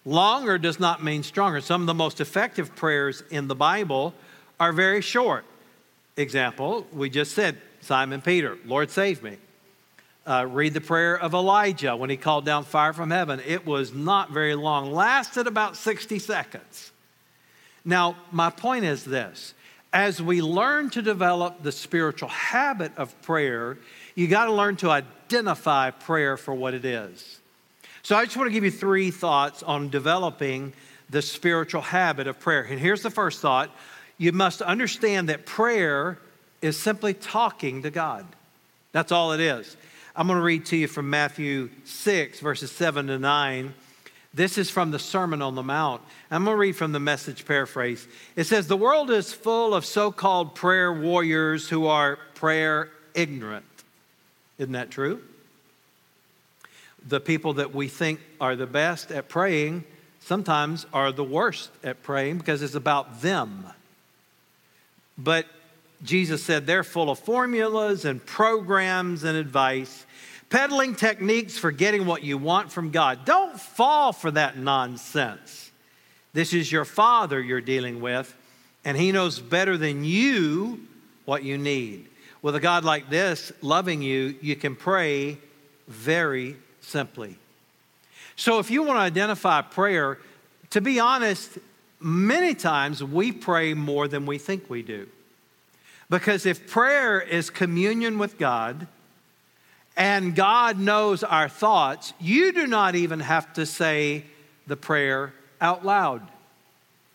Longer 0.06 0.60
does 0.60 0.80
not 0.80 1.04
mean 1.04 1.24
stronger. 1.24 1.62
Some 1.62 1.82
of 1.82 1.88
the 1.88 1.94
most 1.94 2.22
effective 2.22 2.76
prayers 2.76 3.24
in 3.32 3.48
the 3.48 3.56
Bible 3.56 4.14
are 4.60 4.72
very 4.72 5.02
short. 5.02 5.46
Example, 6.16 6.86
we 6.94 7.10
just 7.10 7.34
said 7.34 7.58
Simon 7.82 8.22
Peter, 8.22 8.58
Lord 8.66 8.92
save 8.92 9.24
me. 9.24 9.38
Uh, 10.28 10.46
read 10.50 10.74
the 10.74 10.82
prayer 10.82 11.20
of 11.20 11.34
Elijah 11.34 11.96
when 11.96 12.10
he 12.10 12.18
called 12.18 12.46
down 12.46 12.64
fire 12.64 12.94
from 12.94 13.12
heaven. 13.12 13.42
It 13.46 13.66
was 13.66 13.94
not 13.94 14.32
very 14.32 14.56
long, 14.56 14.92
lasted 14.92 15.46
about 15.46 15.76
60 15.76 16.18
seconds. 16.20 16.92
Now, 17.84 18.16
my 18.32 18.50
point 18.50 18.86
is 18.86 19.04
this 19.04 19.54
as 19.94 20.22
we 20.22 20.42
learn 20.42 20.90
to 20.92 21.02
develop 21.02 21.64
the 21.64 21.72
spiritual 21.72 22.30
habit 22.30 22.92
of 22.98 23.20
prayer, 23.22 23.78
you 24.14 24.28
got 24.28 24.46
to 24.46 24.52
learn 24.52 24.76
to 24.78 24.90
identify 24.90 25.90
prayer 25.92 26.38
for 26.38 26.54
what 26.54 26.74
it 26.74 26.86
is. 26.86 27.40
So, 28.06 28.16
I 28.16 28.26
just 28.26 28.38
want 28.38 28.46
to 28.50 28.54
give 28.54 28.64
you 28.64 28.70
three 28.70 29.10
thoughts 29.10 29.64
on 29.64 29.90
developing 29.90 30.74
the 31.10 31.24
spiritual 31.24 31.82
habit 31.82 32.28
of 32.28 32.40
prayer. 32.40 32.62
And 32.62 32.80
here's 32.80 33.02
the 33.02 33.10
first 33.10 33.42
thought 33.42 33.72
you 34.20 34.32
must 34.32 34.62
understand 34.62 35.30
that 35.30 35.48
prayer 35.48 36.20
is 36.62 36.78
simply 36.78 37.16
talking 37.16 37.82
to 37.82 37.90
God. 37.90 38.28
That's 38.92 39.12
all 39.12 39.32
it 39.32 39.40
is. 39.40 39.76
I'm 40.16 40.28
going 40.28 40.38
to 40.38 40.46
read 40.46 40.68
to 40.68 40.78
you 40.78 40.88
from 40.88 41.10
Matthew 41.10 41.72
6, 41.86 42.42
verses 42.42 42.72
7 42.72 43.08
to 43.08 43.18
9. 43.18 43.74
This 44.36 44.60
is 44.60 44.70
from 44.70 44.92
the 44.92 45.00
Sermon 45.00 45.42
on 45.42 45.56
the 45.56 45.64
Mount. 45.64 46.04
I'm 46.30 46.44
going 46.44 46.54
to 46.54 46.60
read 46.60 46.76
from 46.76 46.92
the 46.92 47.00
message 47.00 47.44
paraphrase. 47.44 48.08
It 48.36 48.44
says, 48.44 48.68
The 48.68 48.78
world 48.78 49.10
is 49.10 49.34
full 49.34 49.74
of 49.74 49.84
so 49.84 50.12
called 50.12 50.54
prayer 50.54 50.94
warriors 50.94 51.70
who 51.70 51.88
are 51.88 52.20
prayer 52.36 52.92
ignorant. 53.16 53.66
Isn't 54.60 54.74
that 54.74 54.92
true? 54.92 55.24
The 57.08 57.20
people 57.20 57.54
that 57.54 57.74
we 57.74 57.88
think 57.88 58.20
are 58.42 58.56
the 58.56 58.66
best 58.66 59.12
at 59.12 59.30
praying 59.30 59.84
sometimes 60.22 60.88
are 60.92 61.12
the 61.12 61.24
worst 61.24 61.70
at 61.84 62.02
praying 62.02 62.40
because 62.40 62.64
it's 62.64 62.74
about 62.74 63.22
them. 63.22 63.66
But 65.18 65.46
Jesus 66.04 66.44
said 66.44 66.66
they're 66.66 66.84
full 66.84 67.10
of 67.10 67.20
formulas 67.20 68.06
and 68.06 68.26
programs 68.26 69.24
and 69.24 69.38
advice, 69.38 70.06
peddling 70.50 70.96
techniques 70.96 71.58
for 71.58 71.72
getting 71.72 72.06
what 72.06 72.24
you 72.24 72.38
want 72.38 72.72
from 72.72 72.92
God. 72.92 73.24
Don't 73.26 73.60
fall 73.60 74.12
for 74.12 74.32
that 74.32 74.58
nonsense. 74.58 75.72
This 76.34 76.54
is 76.54 76.72
your 76.72 76.86
Father 76.86 77.40
you're 77.40 77.62
dealing 77.62 78.02
with, 78.02 78.36
and 78.84 78.98
He 78.98 79.12
knows 79.12 79.40
better 79.40 79.78
than 79.78 80.04
you 80.04 80.82
what 81.26 81.44
you 81.44 81.58
need. 81.58 82.08
With 82.42 82.56
a 82.56 82.60
God 82.60 82.84
like 82.84 83.10
this 83.10 83.52
loving 83.62 84.02
you, 84.02 84.36
you 84.42 84.56
can 84.56 84.76
pray 84.76 85.38
very 85.88 86.58
simply. 86.86 87.38
So, 88.36 88.60
if 88.60 88.70
you 88.70 88.84
want 88.84 88.98
to 88.98 89.02
identify 89.02 89.62
prayer, 89.62 90.18
to 90.72 90.82
be 90.82 91.00
honest, 91.00 91.58
many 92.00 92.54
times 92.54 93.04
we 93.04 93.32
pray 93.32 93.74
more 93.74 94.08
than 94.08 94.26
we 94.26 94.38
think 94.38 94.70
we 94.70 94.82
do. 94.82 95.08
Because 96.10 96.46
if 96.46 96.70
prayer 96.70 97.20
is 97.20 97.50
communion 97.50 98.18
with 98.18 98.38
God 98.38 98.88
and 99.98 100.36
God 100.36 100.78
knows 100.78 101.24
our 101.24 101.50
thoughts, 101.50 102.14
you 102.20 102.52
do 102.52 102.68
not 102.68 102.96
even 102.96 103.22
have 103.22 103.54
to 103.54 103.66
say 103.66 104.26
the 104.68 104.76
prayer 104.76 105.34
out 105.62 105.86
loud. 105.86 106.22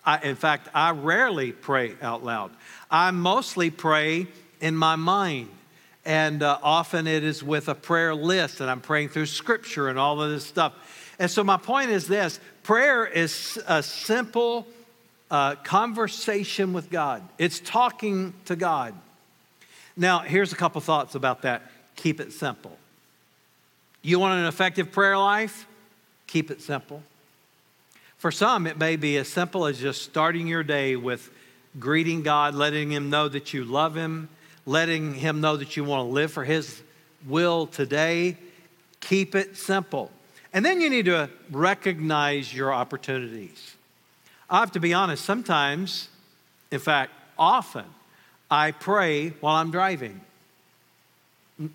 I, 0.04 0.18
in 0.20 0.34
fact, 0.34 0.68
I 0.74 0.90
rarely 0.90 1.52
pray 1.52 1.94
out 2.00 2.24
loud. 2.24 2.50
I 2.90 3.10
mostly 3.10 3.70
pray 3.70 4.26
in 4.60 4.74
my 4.74 4.96
mind. 4.96 5.50
And 6.04 6.42
uh, 6.42 6.58
often 6.62 7.06
it 7.06 7.24
is 7.24 7.42
with 7.42 7.68
a 7.68 7.74
prayer 7.74 8.14
list, 8.14 8.60
and 8.60 8.70
I'm 8.70 8.80
praying 8.80 9.10
through 9.10 9.26
scripture 9.26 9.88
and 9.88 9.98
all 9.98 10.22
of 10.22 10.30
this 10.30 10.46
stuff. 10.46 10.72
And 11.18 11.30
so, 11.30 11.44
my 11.44 11.58
point 11.58 11.90
is 11.90 12.08
this 12.08 12.40
prayer 12.62 13.06
is 13.06 13.58
a 13.66 13.82
simple 13.82 14.66
uh, 15.30 15.56
conversation 15.56 16.72
with 16.72 16.90
God, 16.90 17.22
it's 17.38 17.60
talking 17.60 18.34
to 18.46 18.56
God. 18.56 18.94
Now, 19.96 20.20
here's 20.20 20.52
a 20.52 20.56
couple 20.56 20.80
thoughts 20.80 21.14
about 21.14 21.42
that. 21.42 21.70
Keep 21.96 22.20
it 22.20 22.32
simple. 22.32 22.78
You 24.02 24.18
want 24.18 24.40
an 24.40 24.46
effective 24.46 24.92
prayer 24.92 25.18
life? 25.18 25.66
Keep 26.26 26.50
it 26.50 26.62
simple. 26.62 27.02
For 28.16 28.30
some, 28.30 28.66
it 28.66 28.78
may 28.78 28.96
be 28.96 29.16
as 29.18 29.28
simple 29.28 29.66
as 29.66 29.78
just 29.78 30.02
starting 30.02 30.46
your 30.46 30.62
day 30.62 30.96
with 30.96 31.30
greeting 31.78 32.22
God, 32.22 32.54
letting 32.54 32.90
Him 32.90 33.10
know 33.10 33.28
that 33.28 33.52
you 33.52 33.64
love 33.64 33.94
Him, 33.94 34.28
letting 34.66 35.14
Him 35.14 35.40
know 35.40 35.56
that 35.56 35.76
you 35.76 35.84
want 35.84 36.08
to 36.08 36.12
live 36.12 36.32
for 36.32 36.44
His 36.44 36.82
will 37.26 37.66
today. 37.66 38.36
Keep 39.00 39.34
it 39.34 39.56
simple. 39.56 40.10
And 40.52 40.64
then 40.64 40.80
you 40.80 40.90
need 40.90 41.04
to 41.06 41.30
recognize 41.50 42.52
your 42.52 42.72
opportunities. 42.72 43.76
I 44.48 44.58
have 44.58 44.72
to 44.72 44.80
be 44.80 44.92
honest, 44.92 45.24
sometimes, 45.24 46.08
in 46.70 46.80
fact, 46.80 47.12
often, 47.38 47.84
I 48.50 48.72
pray 48.72 49.28
while 49.40 49.56
I'm 49.56 49.70
driving. 49.70 50.20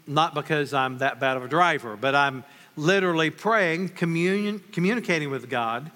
Not 0.06 0.34
because 0.34 0.74
I'm 0.74 0.98
that 0.98 1.20
bad 1.20 1.38
of 1.38 1.44
a 1.44 1.48
driver, 1.48 1.96
but 1.96 2.16
I'm 2.16 2.44
literally 2.76 3.30
praying, 3.30 3.90
communion, 3.90 4.62
communicating 4.72 5.30
with 5.30 5.50
God. 5.50 5.90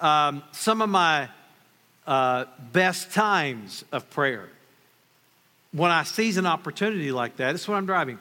Um, 0.00 0.42
some 0.52 0.82
of 0.82 0.90
my 0.90 1.28
uh, 2.06 2.44
best 2.72 3.12
times 3.12 3.84
of 3.92 4.10
prayer, 4.10 4.48
when 5.76 5.90
I 5.90 6.04
seize 6.04 6.38
an 6.38 6.46
opportunity 6.46 7.12
like 7.12 7.36
that, 7.36 7.54
it's 7.54 7.68
when 7.68 7.76
I'm 7.76 7.84
driving. 7.84 8.18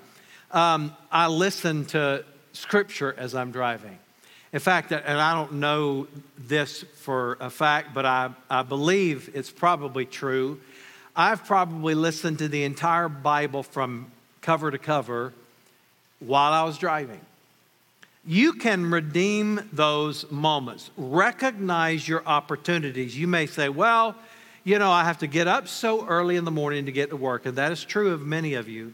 Um, 0.51 0.93
I 1.09 1.27
listen 1.27 1.85
to 1.85 2.25
scripture 2.51 3.15
as 3.17 3.33
I'm 3.33 3.51
driving. 3.51 3.97
In 4.51 4.59
fact, 4.59 4.91
and 4.91 5.19
I 5.19 5.33
don't 5.33 5.53
know 5.53 6.07
this 6.38 6.83
for 7.01 7.38
a 7.39 7.50
fact, 7.50 7.93
but 7.93 8.05
I, 8.05 8.31
I 8.50 8.63
believe 8.63 9.29
it's 9.33 9.51
probably 9.51 10.05
true. 10.05 10.59
I've 11.15 11.45
probably 11.45 11.95
listened 11.95 12.39
to 12.39 12.50
the 12.50 12.63
entire 12.65 13.07
Bible 13.07 13.63
from 13.63 14.12
cover 14.41 14.69
to 14.69 14.77
cover 14.77 15.33
while 16.19 16.51
I 16.51 16.63
was 16.63 16.77
driving. 16.77 17.21
You 18.25 18.53
can 18.53 18.91
redeem 18.91 19.69
those 19.71 20.29
moments. 20.29 20.89
Recognize 20.97 22.07
your 22.07 22.25
opportunities. 22.25 23.17
You 23.17 23.27
may 23.27 23.45
say, 23.45 23.69
well, 23.69 24.15
you 24.65 24.77
know, 24.79 24.91
I 24.91 25.05
have 25.05 25.19
to 25.19 25.27
get 25.27 25.48
up 25.48 25.69
so 25.69 26.05
early 26.05 26.36
in 26.36 26.43
the 26.43 26.51
morning 26.51 26.88
to 26.88 26.91
get 26.91 27.12
to 27.12 27.15
work, 27.15 27.45
and 27.45 27.57
that 27.57 27.72
is 27.72 27.86
true 27.86 28.12
of 28.12 28.25
many 28.25 28.55
of 28.55 28.67
you. 28.67 28.93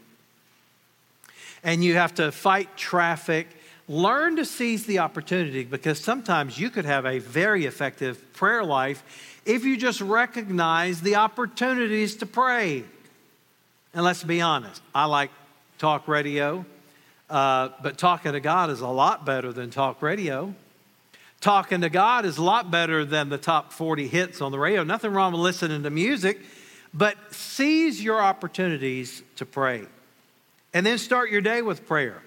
And 1.64 1.84
you 1.84 1.96
have 1.96 2.14
to 2.16 2.32
fight 2.32 2.78
traffic 2.78 3.48
learn 3.92 4.38
to 4.38 4.46
seize 4.46 4.86
the 4.86 5.00
opportunity 5.00 5.66
because 5.66 6.00
sometimes 6.00 6.58
you 6.58 6.70
could 6.70 6.86
have 6.86 7.06
a 7.06 7.20
very 7.20 7.66
effective 7.66 8.34
prayer 8.34 8.64
life 8.64 9.42
if 9.46 9.66
you 9.66 9.76
just 9.76 10.00
recognize 10.00 11.02
the 11.02 11.16
opportunities 11.16 12.16
to 12.16 12.26
pray. 12.26 12.84
And 13.94 14.04
let's 14.04 14.24
be 14.24 14.40
honest, 14.40 14.82
I 14.96 15.06
like 15.06 15.32
talk 15.78 16.08
radio, 16.08 16.66
uh, 17.30 17.70
but 17.84 17.98
talking 17.98 18.32
to 18.32 18.40
God 18.40 18.70
is 18.70 18.80
a 18.80 18.88
lot 18.88 19.26
better 19.26 19.52
than 19.52 19.72
talk 19.72 20.02
radio. 20.02 20.54
Talking 21.42 21.82
to 21.82 21.90
God 21.90 22.26
is 22.26 22.38
a 22.38 22.44
lot 22.44 22.70
better 22.70 23.04
than 23.04 23.30
the 23.30 23.38
top 23.40 23.74
40 23.74 24.08
hits 24.08 24.42
on 24.42 24.52
the 24.52 24.60
radio. 24.60 24.84
Nothing 24.84 25.12
wrong 25.12 25.32
with 25.32 25.42
listening 25.42 25.82
to 25.82 25.90
music, 25.90 26.40
but 26.94 27.18
seize 27.34 28.02
your 28.02 28.22
opportunities 28.22 29.24
to 29.38 29.46
pray. 29.48 29.88
And 30.72 30.86
then 30.86 31.00
start 31.00 31.32
your 31.32 31.42
day 31.42 31.64
with 31.64 31.88
prayer. 31.88 32.22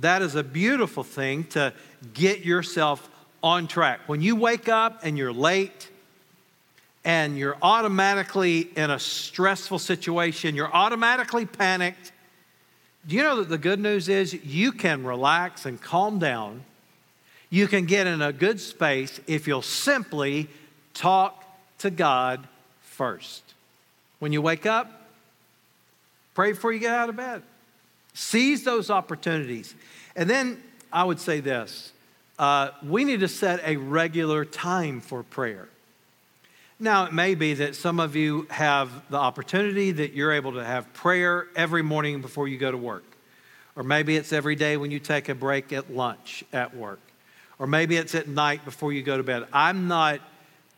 That 0.00 0.22
is 0.22 0.36
a 0.36 0.44
beautiful 0.44 1.02
thing 1.02 1.44
to 1.48 1.72
get 2.14 2.44
yourself 2.44 3.08
on 3.42 3.66
track. 3.66 4.00
When 4.06 4.22
you 4.22 4.36
wake 4.36 4.68
up 4.68 5.00
and 5.02 5.18
you're 5.18 5.32
late 5.32 5.90
and 7.04 7.36
you're 7.36 7.56
automatically 7.62 8.60
in 8.76 8.90
a 8.90 8.98
stressful 9.00 9.80
situation, 9.80 10.54
you're 10.54 10.72
automatically 10.72 11.46
panicked. 11.46 12.12
Do 13.08 13.16
you 13.16 13.24
know 13.24 13.36
that 13.36 13.48
the 13.48 13.58
good 13.58 13.80
news 13.80 14.08
is 14.08 14.32
you 14.32 14.70
can 14.70 15.02
relax 15.04 15.66
and 15.66 15.82
calm 15.82 16.20
down? 16.20 16.64
You 17.54 17.68
can 17.68 17.84
get 17.84 18.08
in 18.08 18.20
a 18.20 18.32
good 18.32 18.58
space 18.58 19.20
if 19.28 19.46
you'll 19.46 19.62
simply 19.62 20.48
talk 20.92 21.44
to 21.78 21.88
God 21.88 22.48
first. 22.80 23.44
When 24.18 24.32
you 24.32 24.42
wake 24.42 24.66
up, 24.66 24.90
pray 26.34 26.50
before 26.50 26.72
you 26.72 26.80
get 26.80 26.92
out 26.92 27.10
of 27.10 27.14
bed. 27.14 27.42
Seize 28.12 28.64
those 28.64 28.90
opportunities. 28.90 29.72
And 30.16 30.28
then 30.28 30.60
I 30.92 31.04
would 31.04 31.20
say 31.20 31.38
this 31.38 31.92
uh, 32.40 32.70
we 32.82 33.04
need 33.04 33.20
to 33.20 33.28
set 33.28 33.60
a 33.64 33.76
regular 33.76 34.44
time 34.44 35.00
for 35.00 35.22
prayer. 35.22 35.68
Now, 36.80 37.04
it 37.04 37.12
may 37.12 37.36
be 37.36 37.54
that 37.54 37.76
some 37.76 38.00
of 38.00 38.16
you 38.16 38.48
have 38.50 38.90
the 39.10 39.18
opportunity 39.18 39.92
that 39.92 40.12
you're 40.12 40.32
able 40.32 40.54
to 40.54 40.64
have 40.64 40.92
prayer 40.92 41.46
every 41.54 41.82
morning 41.82 42.20
before 42.20 42.48
you 42.48 42.58
go 42.58 42.72
to 42.72 42.76
work. 42.76 43.04
Or 43.76 43.84
maybe 43.84 44.16
it's 44.16 44.32
every 44.32 44.56
day 44.56 44.76
when 44.76 44.90
you 44.90 44.98
take 44.98 45.28
a 45.28 45.36
break 45.36 45.72
at 45.72 45.94
lunch 45.94 46.42
at 46.52 46.76
work. 46.76 46.98
Or 47.58 47.66
maybe 47.66 47.96
it's 47.96 48.14
at 48.14 48.28
night 48.28 48.64
before 48.64 48.92
you 48.92 49.02
go 49.02 49.16
to 49.16 49.22
bed. 49.22 49.46
I'm 49.52 49.88
not, 49.88 50.20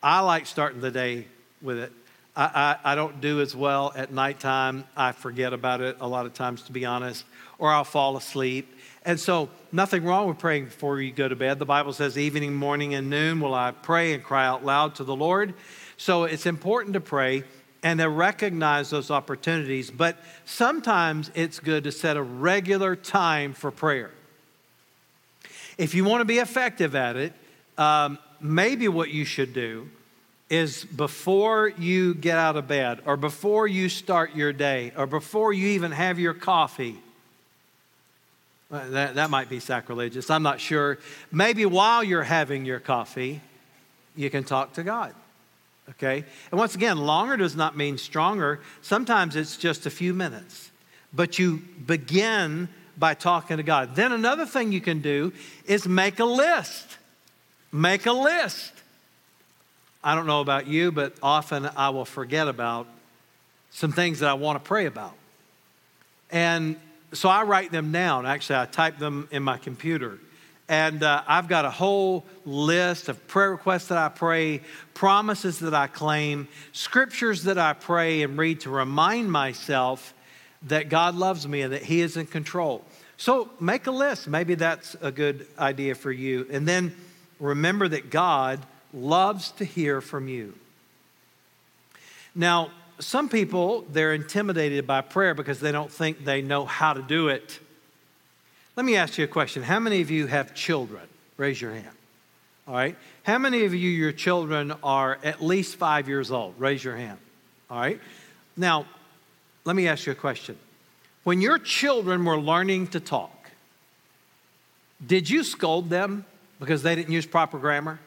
I 0.02 0.21
like 0.21 0.47
starting 0.47 0.80
the 0.80 0.90
day 0.90 1.26
with 1.62 1.78
it. 1.78 1.92
I, 2.37 2.76
I, 2.85 2.92
I 2.92 2.95
don't 2.95 3.21
do 3.21 3.40
as 3.40 3.56
well 3.56 3.92
at 3.97 4.12
nighttime. 4.12 4.85
I 4.97 5.12
forget 5.12 5.52
about 5.52 5.80
it 5.80 5.97
a 6.00 6.06
lot 6.06 6.26
of 6.26 6.35
times, 6.35 6.62
to 6.62 6.73
be 6.73 6.85
honest, 6.85 7.25
or 7.59 7.71
I'll 7.71 7.85
fall 7.85 8.16
asleep. 8.16 8.73
And 9.04 9.18
so, 9.18 9.49
nothing 9.73 10.04
wrong 10.04 10.28
with 10.28 10.38
praying 10.38 10.66
before 10.66 11.00
you 11.00 11.12
go 11.12 11.28
to 11.28 11.37
bed. 11.37 11.59
The 11.59 11.64
Bible 11.64 11.92
says, 11.92 12.18
evening, 12.18 12.54
morning, 12.54 12.95
and 12.95 13.09
noon 13.09 13.40
will 13.40 13.54
I 13.54 13.71
pray 13.71 14.12
and 14.12 14.23
cry 14.23 14.45
out 14.45 14.64
loud 14.64 14.97
to 14.97 15.04
the 15.04 15.14
Lord. 15.14 15.54
So, 15.97 16.25
it's 16.25 16.45
important 16.45 16.95
to 16.95 17.00
pray 17.00 17.45
and 17.83 18.00
to 18.00 18.09
recognize 18.11 18.90
those 18.90 19.12
opportunities. 19.12 19.92
But 19.92 20.18
sometimes 20.45 21.30
it's 21.35 21.61
good 21.61 21.85
to 21.85 21.92
set 21.92 22.16
a 22.16 22.23
regular 22.23 22.97
time 22.97 23.52
for 23.52 23.71
prayer. 23.71 24.11
If 25.78 25.95
you 25.95 26.04
want 26.04 26.21
to 26.21 26.25
be 26.25 26.38
effective 26.38 26.95
at 26.95 27.16
it, 27.16 27.33
um, 27.76 28.18
maybe 28.40 28.88
what 28.88 29.11
you 29.11 29.25
should 29.25 29.52
do 29.52 29.88
is 30.49 30.85
before 30.85 31.68
you 31.68 32.14
get 32.14 32.38
out 32.38 32.56
of 32.56 32.68
bed, 32.68 33.00
or 33.04 33.16
before 33.16 33.66
you 33.66 33.88
start 33.88 34.35
your 34.37 34.52
day, 34.52 34.92
or 34.97 35.06
before 35.06 35.52
you 35.52 35.68
even 35.68 35.90
have 35.90 36.18
your 36.18 36.35
coffee, 36.35 36.97
that, 38.71 39.14
that 39.16 39.30
might 39.30 39.49
be 39.49 39.61
sacrilegious. 39.61 40.30
I'm 40.30 40.42
not 40.42 40.61
sure. 40.61 40.99
Maybe 41.30 41.66
while 41.66 42.02
you're 42.02 42.23
having 42.23 42.64
your 42.64 42.80
coffee, 42.80 43.40
you 44.16 44.30
can 44.30 44.45
talk 44.45 44.75
to 44.75 44.83
God. 44.83 45.14
Okay? 45.90 46.25
And 46.50 46.59
once 46.59 46.75
again, 46.75 46.99
longer 46.99 47.37
does 47.37 47.54
not 47.54 47.76
mean 47.76 47.99
stronger. 47.99 48.61
Sometimes 48.83 49.37
it's 49.37 49.56
just 49.56 49.87
a 49.87 49.90
few 49.90 50.12
minutes. 50.14 50.71
But 51.12 51.38
you 51.38 51.62
begin 51.87 52.68
by 52.99 53.15
talking 53.15 53.59
to 53.59 53.62
God. 53.62 53.95
Then 53.95 54.12
another 54.12 54.47
thing 54.47 54.73
you 54.73 54.81
can 54.81 55.00
do 55.00 55.33
is 55.67 55.87
make 55.87 56.19
a 56.19 56.25
list. 56.25 56.99
Make 57.73 58.07
a 58.07 58.12
list. 58.12 58.73
I 60.03 60.15
don't 60.15 60.26
know 60.26 60.41
about 60.41 60.67
you, 60.67 60.93
but 60.93 61.15
often 61.23 61.69
I 61.76 61.91
will 61.91 62.05
forget 62.05 62.49
about 62.49 62.87
some 63.71 63.93
things 63.93 64.21
that 64.21 64.31
I 64.31 64.35
want 64.35 64.62
to 64.62 64.67
pray 64.67 64.87
about. 64.87 65.15
And 66.31 66.76
so 67.12 67.29
I 67.29 67.43
write 67.43 67.73
them 67.73 67.93
down. 67.93 68.26
Actually, 68.26 68.61
I 68.61 68.67
type 68.67 68.99
them 68.99 69.29
in 69.31 69.43
my 69.43 69.59
computer. 69.59 70.19
And 70.69 71.03
uh, 71.03 71.23
I've 71.26 71.49
got 71.49 71.65
a 71.65 71.71
whole 71.71 72.25
list 72.45 73.09
of 73.09 73.26
prayer 73.29 73.53
requests 73.53 73.88
that 73.88 73.99
I 73.99 74.09
pray, 74.09 74.62
promises 74.95 75.61
that 75.61 75.75
I 75.75 75.87
claim, 75.87 76.49
scriptures 76.73 77.45
that 77.45 77.59
I 77.59 77.73
pray 77.73 78.23
and 78.23 78.37
read 78.37 78.61
to 78.61 78.71
remind 78.71 79.30
myself 79.30 80.13
that 80.67 80.89
God 80.89 81.15
loves 81.15 81.47
me 81.47 81.63
and 81.63 81.73
that 81.73 81.83
He 81.83 82.00
is 82.00 82.17
in 82.17 82.26
control. 82.26 82.85
So 83.17 83.50
make 83.61 83.87
a 83.87 83.91
list. 83.91 84.29
Maybe 84.29 84.55
that's 84.55 84.95
a 85.00 85.11
good 85.11 85.47
idea 85.59 85.95
for 85.95 86.13
you. 86.13 86.47
And 86.50 86.67
then 86.67 86.95
remember 87.41 87.89
that 87.89 88.11
God 88.11 88.61
loves 88.93 89.50
to 89.52 89.65
hear 89.65 90.00
from 90.00 90.29
you. 90.29 90.55
Now, 92.35 92.71
some 92.99 93.29
people, 93.29 93.85
they're 93.91 94.15
intimidated 94.15 94.87
by 94.87 95.00
prayer 95.00 95.35
because 95.35 95.61
they 95.61 95.73
don't 95.73 95.91
think 95.91 96.25
they 96.25 96.43
know 96.43 96.65
how 96.65 96.93
to 96.93 97.02
do 97.02 97.29
it. 97.29 97.59
Let 98.75 98.85
me 98.85 98.97
ask 98.97 99.19
you 99.19 99.25
a 99.25 99.29
question. 99.29 99.63
How 99.63 99.81
many 99.81 100.00
of 100.02 100.11
you 100.11 100.26
have 100.26 100.55
children? 100.55 101.02
Raise 101.37 101.61
your 101.61 101.73
hand. 101.73 101.89
All 102.69 102.75
right. 102.75 102.97
How 103.23 103.39
many 103.39 103.65
of 103.65 103.75
you, 103.75 103.91
your 103.91 104.13
children 104.13 104.73
are 104.83 105.19
at 105.23 105.43
least 105.43 105.76
five 105.76 106.09
years 106.09 106.31
old? 106.31 106.55
Raise 106.59 106.83
your 106.83 106.97
hand. 106.97 107.19
All 107.71 107.79
right. 107.79 108.00
Now, 108.57 108.87
let 109.67 109.76
me 109.76 109.89
ask 109.89 110.07
you 110.07 110.13
a 110.13 110.15
question. 110.15 110.57
When 111.25 111.41
your 111.41 111.59
children 111.59 112.25
were 112.25 112.39
learning 112.39 112.87
to 112.89 113.00
talk, 113.00 113.50
did 115.05 115.29
you 115.29 115.43
scold 115.43 115.91
them 115.91 116.25
because 116.61 116.83
they 116.83 116.95
didn't 116.95 117.13
use 117.13 117.26
proper 117.26 117.59
grammar? 117.59 117.99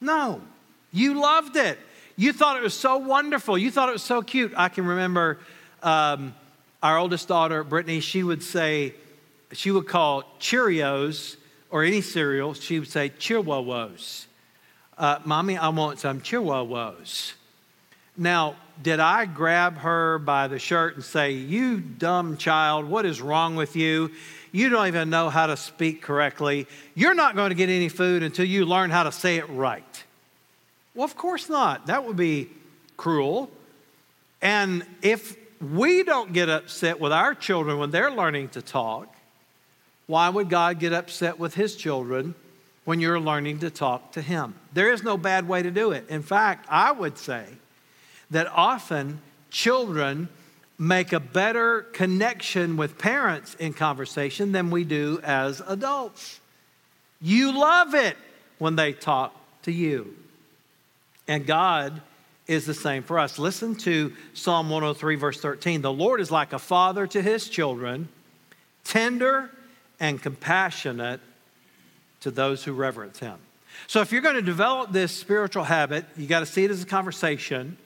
No. 0.00 0.40
You 0.92 1.20
loved 1.20 1.56
it. 1.56 1.78
You 2.16 2.32
thought 2.32 2.56
it 2.56 2.62
was 2.62 2.74
so 2.74 2.96
wonderful. 2.96 3.58
You 3.58 3.70
thought 3.70 3.90
it 3.90 3.92
was 3.92 4.02
so 4.02 4.22
cute. 4.22 4.54
I 4.56 4.70
can 4.70 4.86
remember 4.86 5.38
um, 5.82 6.34
our 6.82 6.98
oldest 6.98 7.28
daughter, 7.28 7.62
Brittany, 7.62 8.00
she 8.00 8.22
would 8.22 8.42
say, 8.42 8.94
she 9.52 9.70
would 9.70 9.86
call 9.86 10.22
Cheerios 10.40 11.36
or 11.68 11.84
any 11.84 12.00
cereal, 12.00 12.54
she 12.54 12.78
would 12.78 12.88
say 12.88 13.10
Cheerios. 13.10 14.24
Uh, 14.96 15.18
Mommy, 15.24 15.58
I 15.58 15.68
want 15.68 15.98
some 15.98 16.22
Cheerios. 16.22 17.34
Now, 18.16 18.56
did 18.82 19.00
I 19.00 19.24
grab 19.26 19.78
her 19.78 20.18
by 20.18 20.48
the 20.48 20.58
shirt 20.58 20.96
and 20.96 21.04
say, 21.04 21.32
You 21.32 21.80
dumb 21.80 22.36
child, 22.36 22.86
what 22.86 23.06
is 23.06 23.20
wrong 23.20 23.56
with 23.56 23.76
you? 23.76 24.10
You 24.52 24.68
don't 24.68 24.86
even 24.86 25.10
know 25.10 25.28
how 25.28 25.46
to 25.46 25.56
speak 25.56 26.02
correctly. 26.02 26.66
You're 26.94 27.14
not 27.14 27.36
going 27.36 27.50
to 27.50 27.54
get 27.54 27.68
any 27.68 27.88
food 27.88 28.22
until 28.22 28.46
you 28.46 28.64
learn 28.64 28.90
how 28.90 29.02
to 29.02 29.12
say 29.12 29.36
it 29.36 29.48
right. 29.50 30.04
Well, 30.94 31.04
of 31.04 31.16
course 31.16 31.48
not. 31.48 31.86
That 31.86 32.06
would 32.06 32.16
be 32.16 32.48
cruel. 32.96 33.50
And 34.40 34.84
if 35.02 35.36
we 35.60 36.02
don't 36.02 36.32
get 36.32 36.48
upset 36.48 37.00
with 37.00 37.12
our 37.12 37.34
children 37.34 37.78
when 37.78 37.90
they're 37.90 38.10
learning 38.10 38.50
to 38.50 38.62
talk, 38.62 39.14
why 40.06 40.28
would 40.28 40.48
God 40.48 40.78
get 40.78 40.92
upset 40.92 41.38
with 41.38 41.54
his 41.54 41.76
children 41.76 42.34
when 42.84 43.00
you're 43.00 43.20
learning 43.20 43.58
to 43.60 43.70
talk 43.70 44.12
to 44.12 44.22
him? 44.22 44.54
There 44.72 44.92
is 44.92 45.02
no 45.02 45.16
bad 45.16 45.48
way 45.48 45.62
to 45.62 45.70
do 45.70 45.90
it. 45.90 46.08
In 46.08 46.22
fact, 46.22 46.66
I 46.70 46.92
would 46.92 47.18
say 47.18 47.46
that 48.30 48.46
often 48.48 49.20
children 49.50 50.28
make 50.78 51.12
a 51.12 51.20
better 51.20 51.82
connection 51.92 52.76
with 52.76 52.98
parents 52.98 53.54
in 53.54 53.72
conversation 53.72 54.52
than 54.52 54.70
we 54.70 54.84
do 54.84 55.20
as 55.22 55.62
adults. 55.66 56.40
You 57.20 57.58
love 57.58 57.94
it 57.94 58.16
when 58.58 58.76
they 58.76 58.92
talk 58.92 59.34
to 59.62 59.72
you. 59.72 60.14
And 61.28 61.46
God 61.46 62.02
is 62.46 62.66
the 62.66 62.74
same 62.74 63.02
for 63.02 63.18
us. 63.18 63.38
Listen 63.38 63.74
to 63.74 64.12
Psalm 64.34 64.70
103, 64.70 65.16
verse 65.16 65.40
13. 65.40 65.82
The 65.82 65.92
Lord 65.92 66.20
is 66.20 66.30
like 66.30 66.52
a 66.52 66.58
father 66.58 67.06
to 67.08 67.22
his 67.22 67.48
children, 67.48 68.08
tender 68.84 69.50
and 69.98 70.22
compassionate 70.22 71.20
to 72.20 72.30
those 72.30 72.64
who 72.64 72.72
reverence 72.72 73.18
him. 73.18 73.38
So, 73.88 74.00
if 74.00 74.12
you're 74.12 74.22
going 74.22 74.36
to 74.36 74.42
develop 74.42 74.92
this 74.92 75.12
spiritual 75.12 75.64
habit, 75.64 76.04
you 76.16 76.26
got 76.26 76.40
to 76.40 76.46
see 76.46 76.64
it 76.64 76.70
as 76.70 76.82
a 76.82 76.86
conversation. 76.86 77.76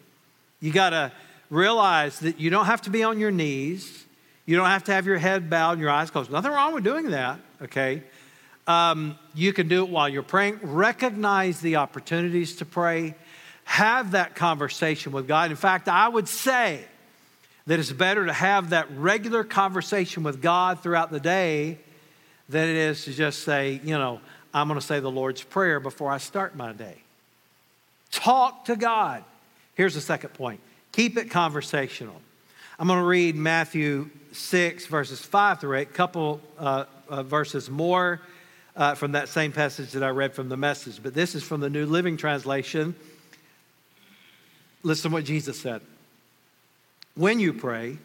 You 0.61 0.73
got 0.73 0.91
to 0.91 1.13
realize 1.49 2.21
that 2.21 2.39
you 2.39 2.51
don't 2.51 2.67
have 2.67 2.83
to 2.83 2.91
be 2.91 3.03
on 3.03 3.19
your 3.19 3.31
knees. 3.31 4.05
You 4.47 4.57
don't 4.57 4.67
have 4.67 4.85
to 4.85 4.93
have 4.93 5.07
your 5.07 5.19
head 5.19 5.51
bowed 5.51 5.73
and 5.73 5.81
your 5.81 5.91
eyes 5.91 6.11
closed. 6.11 6.31
Nothing 6.31 6.53
wrong 6.53 6.75
with 6.75 6.85
doing 6.85 7.11
that, 7.11 7.41
okay? 7.63 8.03
Um, 8.67 9.19
you 9.35 9.53
can 9.53 9.69
do 9.69 9.85
it 9.85 9.91
while 9.91 10.09
you're 10.09 10.23
praying. 10.23 10.61
Recognize 10.63 11.61
the 11.61 11.77
opportunities 11.77 12.57
to 12.57 12.65
pray 12.65 13.15
have 13.65 14.13
that 14.13 14.35
conversation 14.35 15.13
with 15.13 15.29
God. 15.29 15.51
In 15.51 15.57
fact, 15.57 15.89
I 15.89 16.09
would 16.09 16.27
say 16.27 16.85
that 17.67 17.79
it's 17.79 17.93
better 17.93 18.27
to 18.27 18.33
have 18.33 18.71
that 18.71 18.91
regular 18.91 19.45
conversation 19.45 20.25
with 20.25 20.43
God 20.43 20.83
throughout 20.83 21.13
the 21.13 21.21
day 21.21 21.79
than 22.49 22.69
it 22.69 22.75
is 22.75 23.05
to 23.05 23.13
just 23.13 23.45
say, 23.45 23.81
you 23.85 23.97
know, 23.97 24.21
I'm 24.53 24.67
going 24.67 24.81
to 24.81 24.85
say 24.85 24.99
the 24.99 25.11
Lord's 25.11 25.43
Prayer 25.45 25.79
before 25.79 26.11
I 26.11 26.19
start 26.19 26.57
my 26.57 26.73
day. 26.73 26.97
Talk 28.11 28.65
to 28.65 28.75
God. 28.75 29.23
Here's 29.81 29.95
the 29.95 30.03
second 30.03 30.35
point 30.35 30.61
keep 30.93 31.17
it 31.17 31.31
conversational. 31.31 32.21
I'm 32.79 32.87
going 32.87 32.99
to 32.99 33.07
read 33.07 33.35
Matthew 33.35 34.11
6, 34.31 34.85
verses 34.85 35.21
5 35.21 35.59
through 35.59 35.79
8, 35.79 35.89
a 35.89 35.91
couple 35.91 36.43
uh, 36.59 36.85
uh, 37.09 37.23
verses 37.23 37.71
more 37.71 38.21
uh, 38.77 38.95
from 38.95 39.13
that 39.13 39.31
same 39.31 39.53
passage 39.53 39.93
that 39.93 40.03
I 40.03 40.11
read 40.11 40.35
from 40.35 40.51
the 40.51 40.57
message. 40.59 41.03
But 41.03 41.15
this 41.15 41.35
is 41.35 41.43
from 41.43 41.63
the 41.63 41.71
New 41.71 41.87
Living 41.87 42.19
Translation. 42.19 42.95
Listen 44.83 45.13
to 45.13 45.15
what 45.15 45.25
Jesus 45.25 45.59
said. 45.59 45.81
When 47.15 47.41
you 47.41 47.55
pray, 47.55 47.97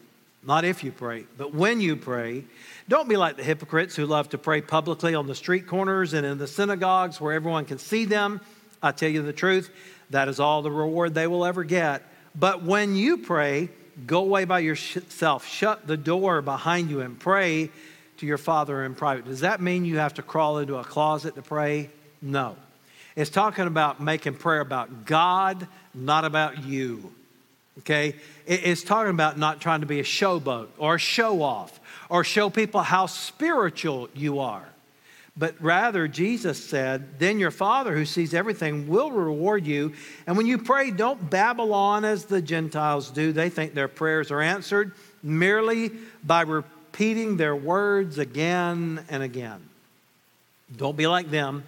not 0.46 0.64
if 0.64 0.82
you 0.82 0.92
pray, 0.92 1.26
but 1.36 1.52
when 1.52 1.82
you 1.82 1.96
pray, 1.96 2.44
don't 2.88 3.06
be 3.06 3.18
like 3.18 3.36
the 3.36 3.44
hypocrites 3.44 3.94
who 3.94 4.06
love 4.06 4.30
to 4.30 4.38
pray 4.38 4.62
publicly 4.62 5.14
on 5.14 5.26
the 5.26 5.34
street 5.34 5.66
corners 5.66 6.14
and 6.14 6.24
in 6.24 6.38
the 6.38 6.46
synagogues 6.46 7.20
where 7.20 7.34
everyone 7.34 7.66
can 7.66 7.76
see 7.76 8.06
them. 8.06 8.40
I 8.82 8.92
tell 8.92 9.10
you 9.10 9.20
the 9.20 9.34
truth, 9.34 9.70
that 10.10 10.28
is 10.28 10.40
all 10.40 10.62
the 10.62 10.70
reward 10.70 11.14
they 11.14 11.26
will 11.26 11.44
ever 11.44 11.64
get. 11.64 12.02
But 12.34 12.62
when 12.62 12.96
you 12.96 13.18
pray, 13.18 13.70
go 14.06 14.20
away 14.20 14.44
by 14.44 14.60
yourself, 14.60 15.46
shut 15.46 15.86
the 15.86 15.96
door 15.96 16.42
behind 16.42 16.90
you, 16.90 17.00
and 17.00 17.18
pray 17.18 17.70
to 18.18 18.26
your 18.26 18.38
Father 18.38 18.84
in 18.84 18.94
private. 18.94 19.24
Does 19.24 19.40
that 19.40 19.60
mean 19.60 19.84
you 19.84 19.98
have 19.98 20.14
to 20.14 20.22
crawl 20.22 20.58
into 20.58 20.76
a 20.76 20.84
closet 20.84 21.34
to 21.34 21.42
pray? 21.42 21.90
No. 22.22 22.56
It's 23.14 23.30
talking 23.30 23.66
about 23.66 24.00
making 24.00 24.34
prayer 24.34 24.60
about 24.60 25.06
God, 25.06 25.66
not 25.94 26.24
about 26.24 26.64
you. 26.64 27.12
Okay? 27.78 28.14
It's 28.46 28.82
talking 28.82 29.10
about 29.10 29.38
not 29.38 29.60
trying 29.60 29.80
to 29.80 29.86
be 29.86 30.00
a 30.00 30.04
showboat 30.04 30.68
or 30.78 30.96
a 30.96 30.98
show 30.98 31.42
off 31.42 31.80
or 32.08 32.24
show 32.24 32.50
people 32.50 32.82
how 32.82 33.06
spiritual 33.06 34.08
you 34.14 34.40
are. 34.40 34.66
But 35.38 35.54
rather, 35.60 36.08
Jesus 36.08 36.62
said, 36.62 37.18
Then 37.18 37.38
your 37.38 37.50
Father 37.50 37.94
who 37.94 38.06
sees 38.06 38.32
everything 38.32 38.88
will 38.88 39.10
reward 39.10 39.66
you. 39.66 39.92
And 40.26 40.36
when 40.36 40.46
you 40.46 40.56
pray, 40.56 40.90
don't 40.90 41.28
babble 41.28 41.74
on 41.74 42.04
as 42.06 42.24
the 42.24 42.40
Gentiles 42.40 43.10
do. 43.10 43.32
They 43.32 43.50
think 43.50 43.74
their 43.74 43.88
prayers 43.88 44.30
are 44.30 44.40
answered 44.40 44.92
merely 45.22 45.90
by 46.24 46.42
repeating 46.42 47.36
their 47.36 47.54
words 47.54 48.16
again 48.16 49.04
and 49.10 49.22
again. 49.22 49.60
Don't 50.74 50.96
be 50.96 51.06
like 51.06 51.30
them, 51.30 51.64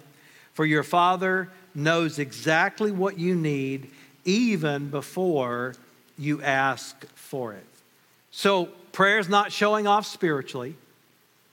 for 0.53 0.65
your 0.65 0.83
Father 0.83 1.49
knows 1.75 2.17
exactly 2.17 2.91
what 2.91 3.19
you 3.19 3.35
need 3.35 3.91
even 4.25 4.89
before 4.89 5.75
you 6.17 6.41
ask 6.41 7.05
for 7.15 7.53
it. 7.53 7.65
So, 8.31 8.65
prayer 8.91 9.19
is 9.19 9.29
not 9.29 9.51
showing 9.51 9.87
off 9.87 10.05
spiritually. 10.05 10.75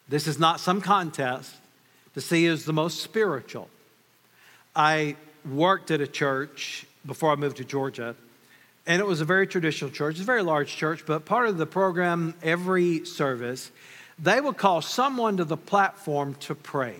This 0.08 0.26
is 0.26 0.38
not 0.38 0.60
some 0.60 0.80
contest 0.80 1.54
to 2.16 2.22
see 2.22 2.46
is 2.46 2.64
the 2.64 2.72
most 2.72 3.02
spiritual. 3.02 3.68
I 4.74 5.16
worked 5.44 5.90
at 5.90 6.00
a 6.00 6.06
church 6.06 6.86
before 7.04 7.30
I 7.30 7.36
moved 7.36 7.58
to 7.58 7.64
Georgia, 7.64 8.16
and 8.86 9.00
it 9.00 9.06
was 9.06 9.20
a 9.20 9.26
very 9.26 9.46
traditional 9.46 9.90
church. 9.90 10.14
It's 10.14 10.22
a 10.22 10.24
very 10.24 10.42
large 10.42 10.74
church, 10.74 11.04
but 11.04 11.26
part 11.26 11.46
of 11.46 11.58
the 11.58 11.66
program, 11.66 12.32
every 12.42 13.04
service, 13.04 13.70
they 14.18 14.40
would 14.40 14.56
call 14.56 14.80
someone 14.80 15.36
to 15.36 15.44
the 15.44 15.58
platform 15.58 16.36
to 16.36 16.54
pray. 16.54 16.96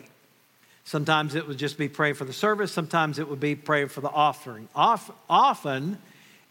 Sometimes 0.84 1.34
it 1.34 1.48
would 1.48 1.56
just 1.56 1.78
be 1.78 1.88
praying 1.88 2.16
for 2.16 2.26
the 2.26 2.34
service, 2.34 2.70
sometimes 2.70 3.18
it 3.18 3.26
would 3.26 3.40
be 3.40 3.54
praying 3.54 3.88
for 3.88 4.02
the 4.02 4.10
offering. 4.10 4.68
often, 4.74 5.98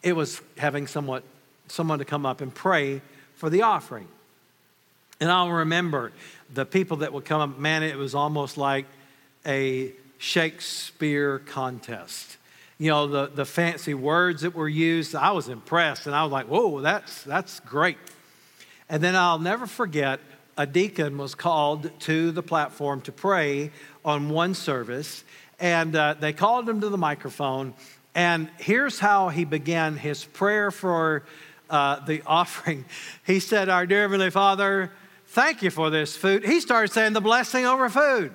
it 0.02 0.14
was 0.14 0.42
having 0.58 0.88
somewhat, 0.88 1.22
someone 1.68 2.00
to 2.00 2.06
come 2.06 2.26
up 2.26 2.42
and 2.42 2.52
pray 2.52 3.04
for 3.36 3.52
the 3.52 3.62
offering. 3.62 4.08
And 5.20 5.32
I'll 5.32 5.52
remember 5.52 6.12
the 6.54 6.66
people 6.66 6.98
that 6.98 7.14
would 7.14 7.26
come 7.26 7.42
up, 7.42 7.58
man, 7.58 7.84
it 7.84 7.98
was 7.98 8.16
almost 8.16 8.58
like 8.58 8.86
a 9.46 9.94
Shakespeare 10.18 11.40
contest. 11.40 12.38
You 12.78 12.90
know, 12.90 13.08
the, 13.08 13.28
the 13.28 13.46
fancy 13.46 13.94
words 13.94 14.42
that 14.42 14.54
were 14.54 14.68
used, 14.68 15.16
I 15.16 15.32
was 15.32 15.48
impressed 15.48 16.08
and 16.08 16.16
I 16.16 16.24
was 16.24 16.32
like, 16.32 16.48
whoa, 16.48 16.82
that's, 16.82 17.24
that's 17.24 17.60
great. 17.62 17.98
And 18.90 19.02
then 19.02 19.16
I'll 19.16 19.40
never 19.40 19.66
forget 19.66 20.20
a 20.58 20.66
deacon 20.66 21.18
was 21.18 21.36
called 21.36 21.90
to 22.02 22.32
the 22.32 22.44
platform 22.44 23.02
to 23.02 23.12
pray 23.12 23.72
on 24.04 24.30
one 24.30 24.54
service, 24.54 25.24
and 25.60 25.96
uh, 25.96 26.16
they 26.20 26.34
called 26.34 26.70
him 26.70 26.82
to 26.82 26.90
the 26.90 26.98
microphone, 26.98 27.74
and 28.14 28.50
here's 28.58 29.00
how 29.00 29.30
he 29.30 29.44
began 29.44 29.98
his 29.98 30.24
prayer 30.24 30.72
for 30.72 31.24
uh, 31.70 32.06
the 32.06 32.22
offering. 32.28 32.86
He 33.26 33.40
said, 33.40 33.68
Our 33.68 33.86
dear 33.86 34.04
Heavenly 34.04 34.30
Father, 34.30 34.92
thank 35.36 35.62
you 35.62 35.70
for 35.70 35.90
this 35.90 36.16
food. 36.16 36.46
He 36.46 36.62
started 36.62 36.94
saying 36.94 37.12
the 37.12 37.20
blessing 37.20 37.66
over 37.66 37.90
food. 37.90 38.32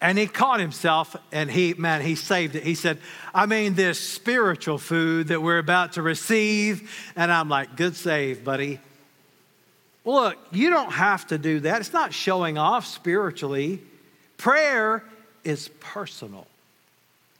And 0.00 0.16
he 0.16 0.26
caught 0.26 0.58
himself 0.58 1.14
and 1.30 1.50
he, 1.50 1.74
man, 1.74 2.00
he 2.00 2.14
saved 2.14 2.56
it. 2.56 2.62
He 2.62 2.74
said, 2.74 2.96
I 3.34 3.44
mean, 3.44 3.74
this 3.74 4.00
spiritual 4.00 4.78
food 4.78 5.28
that 5.28 5.42
we're 5.42 5.58
about 5.58 5.92
to 5.92 6.02
receive. 6.02 6.90
And 7.14 7.30
I'm 7.30 7.50
like, 7.50 7.76
good 7.76 7.94
save, 7.94 8.42
buddy. 8.42 8.80
Look, 10.06 10.38
you 10.50 10.70
don't 10.70 10.92
have 10.92 11.26
to 11.26 11.36
do 11.36 11.60
that. 11.60 11.82
It's 11.82 11.92
not 11.92 12.14
showing 12.14 12.56
off 12.56 12.86
spiritually. 12.86 13.82
Prayer 14.38 15.04
is 15.44 15.68
personal. 15.80 16.46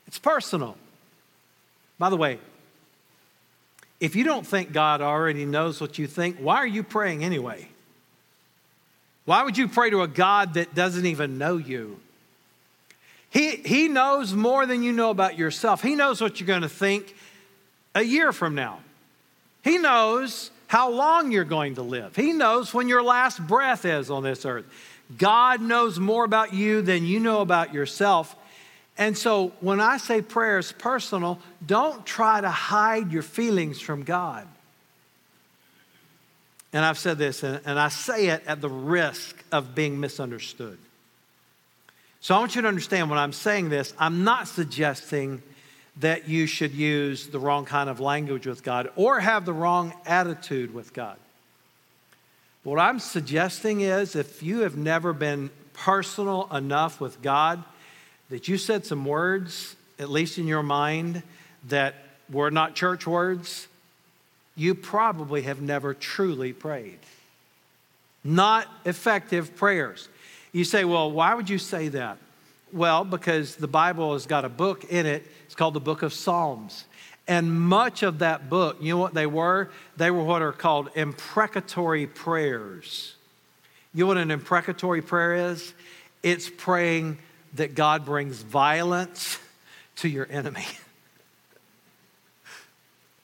It's 0.06 0.18
personal. 0.18 0.76
By 1.98 2.10
the 2.10 2.18
way, 2.18 2.38
if 3.98 4.14
you 4.14 4.24
don't 4.24 4.46
think 4.46 4.72
God 4.72 5.00
already 5.00 5.46
knows 5.46 5.80
what 5.80 5.96
you 5.96 6.06
think, 6.06 6.36
why 6.36 6.56
are 6.56 6.66
you 6.66 6.82
praying 6.82 7.24
anyway? 7.24 7.70
Why 9.30 9.44
would 9.44 9.56
you 9.56 9.68
pray 9.68 9.90
to 9.90 10.02
a 10.02 10.08
God 10.08 10.54
that 10.54 10.74
doesn't 10.74 11.06
even 11.06 11.38
know 11.38 11.56
you? 11.56 12.00
He, 13.28 13.54
he 13.54 13.86
knows 13.86 14.34
more 14.34 14.66
than 14.66 14.82
you 14.82 14.90
know 14.90 15.10
about 15.10 15.38
yourself. 15.38 15.82
He 15.82 15.94
knows 15.94 16.20
what 16.20 16.40
you're 16.40 16.48
going 16.48 16.62
to 16.62 16.68
think 16.68 17.14
a 17.94 18.02
year 18.02 18.32
from 18.32 18.56
now. 18.56 18.80
He 19.62 19.78
knows 19.78 20.50
how 20.66 20.90
long 20.90 21.30
you're 21.30 21.44
going 21.44 21.76
to 21.76 21.82
live. 21.82 22.16
He 22.16 22.32
knows 22.32 22.74
when 22.74 22.88
your 22.88 23.04
last 23.04 23.38
breath 23.46 23.84
is 23.84 24.10
on 24.10 24.24
this 24.24 24.44
earth. 24.44 24.64
God 25.16 25.60
knows 25.60 26.00
more 26.00 26.24
about 26.24 26.52
you 26.52 26.82
than 26.82 27.04
you 27.06 27.20
know 27.20 27.40
about 27.40 27.72
yourself. 27.72 28.34
And 28.98 29.16
so 29.16 29.52
when 29.60 29.80
I 29.80 29.98
say 29.98 30.22
prayer 30.22 30.58
is 30.58 30.72
personal, 30.72 31.38
don't 31.64 32.04
try 32.04 32.40
to 32.40 32.50
hide 32.50 33.12
your 33.12 33.22
feelings 33.22 33.80
from 33.80 34.02
God. 34.02 34.48
And 36.72 36.84
I've 36.84 36.98
said 36.98 37.18
this, 37.18 37.42
and 37.42 37.80
I 37.80 37.88
say 37.88 38.28
it 38.28 38.44
at 38.46 38.60
the 38.60 38.68
risk 38.68 39.36
of 39.50 39.74
being 39.74 39.98
misunderstood. 39.98 40.78
So 42.20 42.34
I 42.34 42.38
want 42.38 42.54
you 42.54 42.62
to 42.62 42.68
understand 42.68 43.10
when 43.10 43.18
I'm 43.18 43.32
saying 43.32 43.70
this, 43.70 43.92
I'm 43.98 44.24
not 44.24 44.46
suggesting 44.46 45.42
that 45.96 46.28
you 46.28 46.46
should 46.46 46.72
use 46.72 47.26
the 47.26 47.38
wrong 47.38 47.64
kind 47.64 47.90
of 47.90 47.98
language 47.98 48.46
with 48.46 48.62
God 48.62 48.90
or 48.94 49.20
have 49.20 49.44
the 49.44 49.52
wrong 49.52 49.92
attitude 50.06 50.72
with 50.72 50.92
God. 50.92 51.16
What 52.62 52.78
I'm 52.78 52.98
suggesting 52.98 53.80
is 53.80 54.14
if 54.14 54.42
you 54.42 54.60
have 54.60 54.76
never 54.76 55.12
been 55.12 55.50
personal 55.72 56.46
enough 56.54 57.00
with 57.00 57.20
God, 57.22 57.64
that 58.28 58.48
you 58.48 58.58
said 58.58 58.84
some 58.86 59.04
words, 59.04 59.74
at 59.98 60.10
least 60.10 60.38
in 60.38 60.46
your 60.46 60.62
mind, 60.62 61.22
that 61.68 61.94
were 62.30 62.50
not 62.50 62.74
church 62.74 63.06
words, 63.06 63.66
you 64.60 64.74
probably 64.74 65.40
have 65.42 65.62
never 65.62 65.94
truly 65.94 66.52
prayed. 66.52 66.98
Not 68.22 68.68
effective 68.84 69.56
prayers. 69.56 70.06
You 70.52 70.64
say, 70.64 70.84
well, 70.84 71.10
why 71.10 71.32
would 71.32 71.48
you 71.48 71.56
say 71.56 71.88
that? 71.88 72.18
Well, 72.70 73.06
because 73.06 73.56
the 73.56 73.66
Bible 73.66 74.12
has 74.12 74.26
got 74.26 74.44
a 74.44 74.50
book 74.50 74.84
in 74.90 75.06
it. 75.06 75.26
It's 75.46 75.54
called 75.54 75.72
the 75.72 75.80
Book 75.80 76.02
of 76.02 76.12
Psalms. 76.12 76.84
And 77.26 77.58
much 77.58 78.02
of 78.02 78.18
that 78.18 78.50
book, 78.50 78.76
you 78.82 78.92
know 78.92 78.98
what 78.98 79.14
they 79.14 79.26
were? 79.26 79.70
They 79.96 80.10
were 80.10 80.22
what 80.22 80.42
are 80.42 80.52
called 80.52 80.90
imprecatory 80.94 82.06
prayers. 82.06 83.14
You 83.94 84.04
know 84.04 84.08
what 84.08 84.18
an 84.18 84.30
imprecatory 84.30 85.00
prayer 85.00 85.52
is? 85.52 85.72
It's 86.22 86.50
praying 86.50 87.16
that 87.54 87.74
God 87.74 88.04
brings 88.04 88.42
violence 88.42 89.38
to 89.96 90.08
your 90.10 90.28
enemy. 90.30 90.66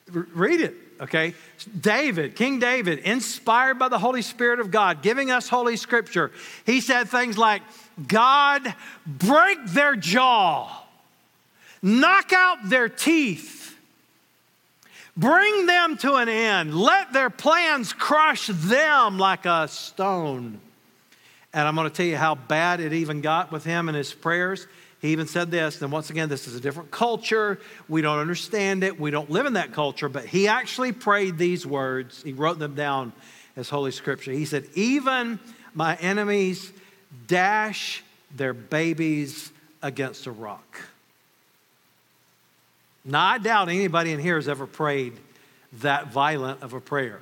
Read 0.09 0.61
it, 0.61 0.73
okay? 1.01 1.33
David, 1.79 2.35
King 2.35 2.59
David, 2.59 2.99
inspired 2.99 3.77
by 3.77 3.89
the 3.89 3.99
Holy 3.99 4.21
Spirit 4.21 4.59
of 4.59 4.71
God, 4.71 5.01
giving 5.01 5.31
us 5.31 5.49
Holy 5.49 5.75
Scripture, 5.75 6.31
he 6.65 6.79
said 6.79 7.09
things 7.09 7.37
like, 7.37 7.61
God, 8.07 8.73
break 9.05 9.65
their 9.67 9.95
jaw, 9.95 10.83
knock 11.81 12.31
out 12.31 12.69
their 12.69 12.87
teeth, 12.87 13.75
bring 15.17 15.65
them 15.65 15.97
to 15.97 16.13
an 16.15 16.29
end, 16.29 16.73
let 16.73 17.11
their 17.11 17.29
plans 17.29 17.91
crush 17.91 18.47
them 18.47 19.17
like 19.17 19.45
a 19.45 19.67
stone. 19.67 20.61
And 21.53 21.67
I'm 21.67 21.75
going 21.75 21.89
to 21.89 21.95
tell 21.95 22.05
you 22.05 22.17
how 22.17 22.35
bad 22.35 22.79
it 22.79 22.93
even 22.93 23.21
got 23.21 23.51
with 23.51 23.63
him 23.63 23.89
and 23.89 23.97
his 23.97 24.13
prayers. 24.13 24.67
He 24.99 25.09
even 25.09 25.27
said 25.27 25.51
this, 25.51 25.81
and 25.81 25.91
once 25.91 26.09
again, 26.09 26.27
this 26.27 26.47
is 26.47 26.55
a 26.55 26.59
different 26.59 26.89
culture. 26.89 27.59
We 27.87 28.01
don't 28.01 28.17
understand 28.17 28.83
it. 28.83 28.99
We 28.99 29.11
don't 29.11 29.29
live 29.29 29.45
in 29.45 29.53
that 29.53 29.71
culture, 29.71 30.09
but 30.09 30.25
he 30.25 30.47
actually 30.47 30.91
prayed 30.91 31.37
these 31.37 31.65
words. 31.65 32.23
He 32.23 32.33
wrote 32.33 32.57
them 32.57 32.73
down 32.73 33.13
as 33.55 33.69
Holy 33.69 33.91
Scripture. 33.91 34.31
He 34.31 34.45
said, 34.45 34.67
Even 34.73 35.39
my 35.75 35.95
enemies 35.97 36.71
dash 37.27 38.03
their 38.35 38.53
babies 38.53 39.51
against 39.83 40.25
a 40.25 40.31
rock. 40.31 40.81
Now, 43.05 43.25
I 43.25 43.37
doubt 43.37 43.69
anybody 43.69 44.11
in 44.11 44.19
here 44.19 44.35
has 44.35 44.49
ever 44.49 44.65
prayed 44.65 45.13
that 45.73 46.07
violent 46.07 46.63
of 46.63 46.73
a 46.73 46.81
prayer. 46.81 47.19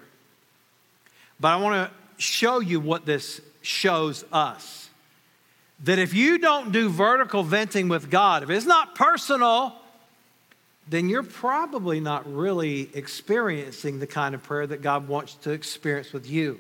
But 1.40 1.50
I 1.50 1.56
want 1.58 1.90
to 1.90 2.24
show 2.24 2.60
you 2.60 2.80
what 2.80 3.06
this 3.06 3.42
shows 3.62 4.24
us 4.32 4.85
that 5.84 6.00
if 6.00 6.14
you 6.14 6.38
don't 6.38 6.72
do 6.72 6.90
vertical 6.90 7.44
venting 7.44 7.90
with 7.90 8.10
God, 8.10 8.44
if 8.44 8.50
it's 8.50 8.66
not 8.66 8.96
personal, 8.96 9.76
then 10.88 11.10
you're 11.10 11.24
probably 11.24 12.00
not 12.00 12.32
really 12.32 12.90
experiencing 12.94 14.00
the 14.00 14.08
kind 14.08 14.36
of 14.36 14.44
prayer 14.44 14.68
that 14.68 14.82
God 14.82 15.08
wants 15.08 15.36
to 15.36 15.52
experience 15.52 16.14
with 16.14 16.30
you. 16.30 16.60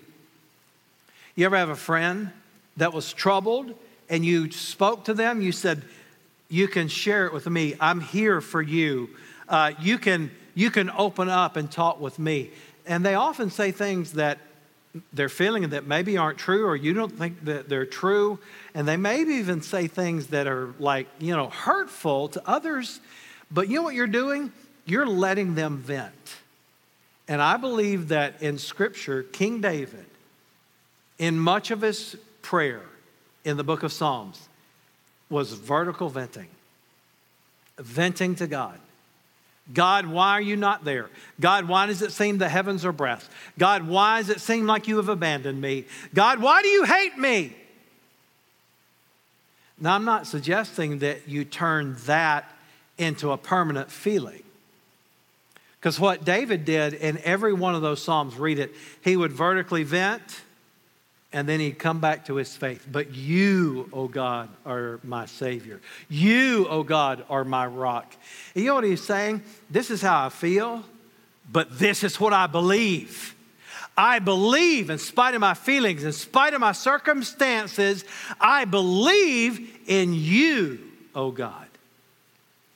You 1.35 1.45
ever 1.45 1.57
have 1.57 1.69
a 1.69 1.75
friend 1.75 2.31
that 2.77 2.93
was 2.93 3.13
troubled 3.13 3.73
and 4.09 4.25
you 4.25 4.51
spoke 4.51 5.05
to 5.05 5.13
them? 5.13 5.41
You 5.41 5.51
said, 5.51 5.83
You 6.49 6.67
can 6.67 6.87
share 6.87 7.25
it 7.27 7.33
with 7.33 7.47
me. 7.47 7.75
I'm 7.79 8.01
here 8.01 8.41
for 8.41 8.61
you. 8.61 9.09
Uh, 9.47 9.73
you, 9.79 9.97
can, 9.97 10.31
you 10.55 10.71
can 10.71 10.89
open 10.89 11.29
up 11.29 11.55
and 11.55 11.69
talk 11.69 11.99
with 11.99 12.17
me. 12.17 12.51
And 12.85 13.05
they 13.05 13.15
often 13.15 13.49
say 13.49 13.71
things 13.71 14.13
that 14.13 14.39
they're 15.13 15.29
feeling 15.29 15.69
that 15.69 15.85
maybe 15.85 16.17
aren't 16.17 16.37
true 16.37 16.65
or 16.65 16.75
you 16.75 16.93
don't 16.93 17.17
think 17.17 17.45
that 17.45 17.67
they're 17.67 17.85
true. 17.85 18.39
And 18.73 18.87
they 18.87 18.97
maybe 18.97 19.33
even 19.35 19.61
say 19.61 19.87
things 19.87 20.27
that 20.27 20.47
are 20.47 20.73
like, 20.79 21.07
you 21.19 21.35
know, 21.35 21.49
hurtful 21.49 22.29
to 22.29 22.41
others. 22.47 22.99
But 23.51 23.67
you 23.69 23.75
know 23.75 23.83
what 23.83 23.95
you're 23.95 24.07
doing? 24.07 24.51
You're 24.85 25.07
letting 25.07 25.55
them 25.55 25.77
vent. 25.77 26.13
And 27.27 27.41
I 27.41 27.57
believe 27.57 28.09
that 28.09 28.41
in 28.41 28.57
Scripture, 28.57 29.23
King 29.23 29.61
David, 29.61 30.05
in 31.17 31.39
much 31.39 31.71
of 31.71 31.81
his 31.81 32.15
prayer 32.41 32.83
in 33.43 33.57
the 33.57 33.63
book 33.63 33.83
of 33.83 33.91
Psalms, 33.91 34.47
was 35.29 35.53
vertical 35.53 36.09
venting, 36.09 36.49
venting 37.77 38.35
to 38.35 38.47
God. 38.47 38.79
God, 39.73 40.05
why 40.05 40.33
are 40.33 40.41
you 40.41 40.55
not 40.55 40.83
there? 40.83 41.09
God, 41.39 41.67
why 41.67 41.87
does 41.87 42.01
it 42.01 42.11
seem 42.11 42.37
the 42.37 42.49
heavens 42.49 42.85
are 42.85 42.91
breath? 42.91 43.29
God, 43.57 43.87
why 43.87 44.19
does 44.19 44.29
it 44.29 44.39
seem 44.39 44.67
like 44.67 44.87
you 44.87 44.97
have 44.97 45.09
abandoned 45.09 45.59
me? 45.59 45.85
God, 46.13 46.39
why 46.39 46.61
do 46.61 46.67
you 46.67 46.83
hate 46.83 47.17
me? 47.17 47.55
Now, 49.79 49.95
I'm 49.95 50.05
not 50.05 50.27
suggesting 50.27 50.99
that 50.99 51.27
you 51.27 51.43
turn 51.43 51.97
that 52.05 52.49
into 52.97 53.31
a 53.31 53.37
permanent 53.37 53.91
feeling. 53.91 54.43
Because 55.79 55.99
what 55.99 56.23
David 56.23 56.63
did 56.63 56.93
in 56.93 57.17
every 57.19 57.53
one 57.53 57.75
of 57.75 57.81
those 57.81 58.01
Psalms, 58.01 58.35
read 58.35 58.59
it, 58.59 58.73
he 59.01 59.17
would 59.17 59.31
vertically 59.31 59.83
vent 59.83 60.41
and 61.35 61.49
then 61.49 61.59
he'd 61.59 61.77
come 61.77 61.99
back 61.99 62.27
to 62.27 62.35
his 62.35 62.55
faith. 62.55 62.87
But 62.89 63.13
you, 63.13 63.89
O 63.91 64.03
oh 64.03 64.07
God, 64.07 64.47
are 64.65 65.01
my 65.03 65.25
Savior. 65.25 65.81
You, 66.07 66.65
O 66.69 66.77
oh 66.77 66.83
God, 66.83 67.25
are 67.29 67.43
my 67.43 67.67
rock. 67.67 68.15
And 68.55 68.63
you 68.63 68.69
know 68.69 68.75
what 68.75 68.85
he's 68.85 69.03
saying? 69.03 69.43
This 69.69 69.91
is 69.91 70.01
how 70.01 70.27
I 70.27 70.29
feel, 70.29 70.81
but 71.51 71.77
this 71.77 72.05
is 72.05 72.21
what 72.21 72.31
I 72.31 72.47
believe. 72.47 73.35
I 73.97 74.19
believe, 74.19 74.89
in 74.89 74.97
spite 74.97 75.35
of 75.35 75.41
my 75.41 75.55
feelings, 75.55 76.05
in 76.05 76.13
spite 76.13 76.53
of 76.53 76.61
my 76.61 76.71
circumstances, 76.71 78.05
I 78.39 78.63
believe 78.63 79.77
in 79.87 80.13
you, 80.13 80.79
O 81.13 81.23
oh 81.23 81.31
God. 81.31 81.67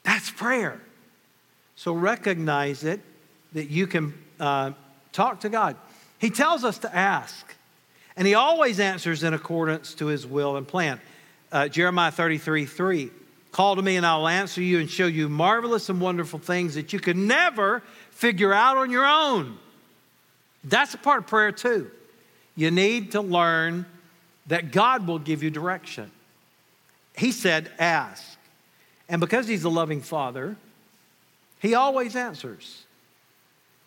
That's 0.03 0.31
prayer. 0.31 0.81
So 1.77 1.93
recognize 1.93 2.83
it 2.83 2.99
that 3.53 3.69
you 3.69 3.87
can 3.87 4.13
uh, 4.37 4.71
talk 5.13 5.39
to 5.41 5.49
God. 5.49 5.77
He 6.17 6.29
tells 6.29 6.65
us 6.65 6.79
to 6.79 6.93
ask. 6.93 7.55
And 8.15 8.27
he 8.27 8.33
always 8.33 8.79
answers 8.79 9.23
in 9.23 9.33
accordance 9.33 9.93
to 9.95 10.07
his 10.07 10.25
will 10.25 10.57
and 10.57 10.67
plan. 10.67 10.99
Uh, 11.51 11.67
Jeremiah 11.67 12.11
33 12.11 12.65
3. 12.65 13.11
Call 13.51 13.75
to 13.75 13.81
me 13.81 13.95
and 13.95 14.05
I'll 14.05 14.27
answer 14.27 14.61
you 14.61 14.79
and 14.79 14.89
show 14.89 15.07
you 15.07 15.27
marvelous 15.27 15.89
and 15.89 15.99
wonderful 15.99 16.39
things 16.39 16.75
that 16.75 16.93
you 16.93 16.99
could 16.99 17.17
never 17.17 17.81
figure 18.11 18.53
out 18.53 18.77
on 18.77 18.91
your 18.91 19.05
own. 19.05 19.57
That's 20.63 20.93
a 20.93 20.97
part 20.97 21.19
of 21.19 21.27
prayer 21.27 21.51
too. 21.51 21.89
You 22.55 22.69
need 22.69 23.13
to 23.13 23.21
learn 23.21 23.85
that 24.47 24.71
God 24.71 25.07
will 25.07 25.19
give 25.19 25.41
you 25.41 25.49
direction. 25.49 26.11
He 27.15 27.31
said, 27.31 27.71
Ask. 27.79 28.37
And 29.07 29.19
because 29.19 29.47
He's 29.47 29.63
a 29.63 29.69
loving 29.69 30.01
Father, 30.01 30.55
He 31.59 31.73
always 31.73 32.15
answers. 32.15 32.83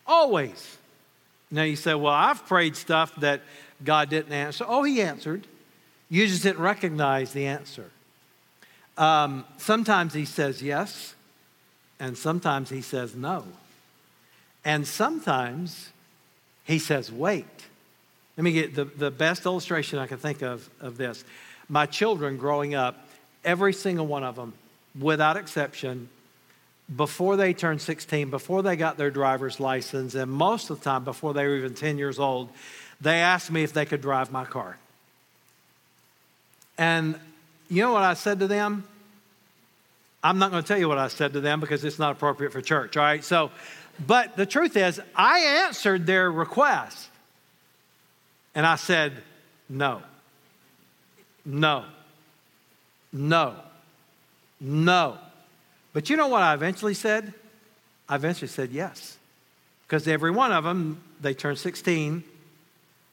Always. 0.06 0.78
Now 1.50 1.62
you 1.62 1.76
say, 1.76 1.94
Well, 1.94 2.12
I've 2.12 2.46
prayed 2.46 2.76
stuff 2.76 3.14
that 3.16 3.42
God 3.84 4.10
didn't 4.10 4.32
answer. 4.32 4.64
Oh, 4.66 4.82
He 4.82 5.02
answered. 5.02 5.46
You 6.08 6.26
just 6.26 6.42
didn't 6.42 6.62
recognize 6.62 7.32
the 7.32 7.46
answer. 7.46 7.90
Um, 8.98 9.44
sometimes 9.58 10.14
He 10.14 10.24
says 10.24 10.62
yes, 10.62 11.14
and 11.98 12.16
sometimes 12.16 12.70
He 12.70 12.82
says 12.82 13.14
no. 13.14 13.44
And 14.64 14.86
sometimes 14.86 15.90
He 16.64 16.78
says 16.78 17.10
wait. 17.10 17.46
Let 18.36 18.44
me 18.44 18.52
get 18.52 18.74
the, 18.74 18.84
the 18.84 19.10
best 19.10 19.44
illustration 19.44 19.98
I 19.98 20.06
can 20.06 20.18
think 20.18 20.42
of 20.42 20.68
of 20.80 20.96
this. 20.96 21.24
My 21.68 21.86
children 21.86 22.36
growing 22.36 22.74
up, 22.74 23.06
every 23.44 23.72
single 23.72 24.06
one 24.06 24.24
of 24.24 24.36
them, 24.36 24.52
without 24.98 25.36
exception, 25.36 26.08
before 26.94 27.36
they 27.36 27.54
turned 27.54 27.80
16, 27.80 28.30
before 28.30 28.62
they 28.62 28.76
got 28.76 28.98
their 28.98 29.10
driver's 29.10 29.60
license, 29.60 30.14
and 30.14 30.30
most 30.30 30.70
of 30.70 30.78
the 30.78 30.84
time 30.84 31.04
before 31.04 31.32
they 31.32 31.46
were 31.46 31.56
even 31.56 31.74
10 31.74 31.98
years 31.98 32.18
old, 32.18 32.50
they 33.02 33.18
asked 33.18 33.50
me 33.50 33.64
if 33.64 33.72
they 33.72 33.84
could 33.84 34.00
drive 34.00 34.30
my 34.30 34.44
car. 34.44 34.78
And 36.78 37.18
you 37.68 37.82
know 37.82 37.92
what 37.92 38.04
I 38.04 38.14
said 38.14 38.38
to 38.38 38.46
them? 38.46 38.84
I'm 40.22 40.38
not 40.38 40.52
going 40.52 40.62
to 40.62 40.66
tell 40.66 40.78
you 40.78 40.88
what 40.88 40.98
I 40.98 41.08
said 41.08 41.32
to 41.32 41.40
them 41.40 41.58
because 41.58 41.84
it's 41.84 41.98
not 41.98 42.12
appropriate 42.12 42.52
for 42.52 42.60
church, 42.60 42.96
all 42.96 43.02
right? 43.02 43.24
So, 43.24 43.50
but 44.06 44.36
the 44.36 44.46
truth 44.46 44.76
is, 44.76 45.00
I 45.16 45.64
answered 45.66 46.06
their 46.06 46.30
request. 46.30 47.08
And 48.54 48.64
I 48.64 48.76
said, 48.76 49.14
no, 49.68 50.02
no, 51.44 51.84
no, 53.12 53.56
no. 54.60 55.18
But 55.92 56.08
you 56.08 56.16
know 56.16 56.28
what 56.28 56.42
I 56.42 56.54
eventually 56.54 56.94
said? 56.94 57.34
I 58.08 58.14
eventually 58.14 58.48
said 58.48 58.70
yes. 58.70 59.16
Because 59.86 60.06
every 60.06 60.30
one 60.30 60.52
of 60.52 60.64
them, 60.64 61.02
they 61.20 61.34
turned 61.34 61.58
16 61.58 62.24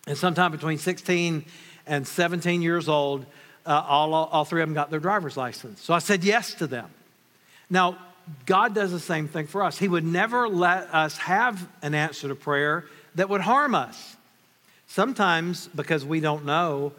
and 0.08 0.18
sometime 0.18 0.52
between 0.52 0.78
16 0.78 1.46
and 1.88 2.08
17 2.08 2.62
years 2.62 2.90
old, 2.90 3.26
uh, 3.66 3.84
all, 3.88 4.14
all 4.14 4.46
three 4.46 4.62
of 4.62 4.68
them 4.68 4.74
got 4.74 4.90
their 4.90 5.00
driver's 5.00 5.38
license. 5.38 5.82
So 5.82 5.94
I 5.94 6.00
said 6.00 6.24
yes 6.24 6.54
to 6.56 6.68
them. 6.68 6.90
Now, 7.70 7.98
God 8.46 8.76
does 8.76 8.92
the 8.92 9.00
same 9.00 9.28
thing 9.28 9.48
for 9.48 9.64
us. 9.64 9.78
He 9.78 9.88
would 9.88 10.06
never 10.06 10.48
let 10.48 10.94
us 10.94 11.18
have 11.18 11.68
an 11.82 11.96
answer 11.96 12.28
to 12.28 12.36
prayer 12.36 12.86
that 13.16 13.30
would 13.30 13.42
harm 13.42 13.76
us. 13.76 14.16
Sometimes, 14.88 15.68
because 15.76 16.06
we 16.06 16.20
don't 16.20 16.46
know, 16.46 16.94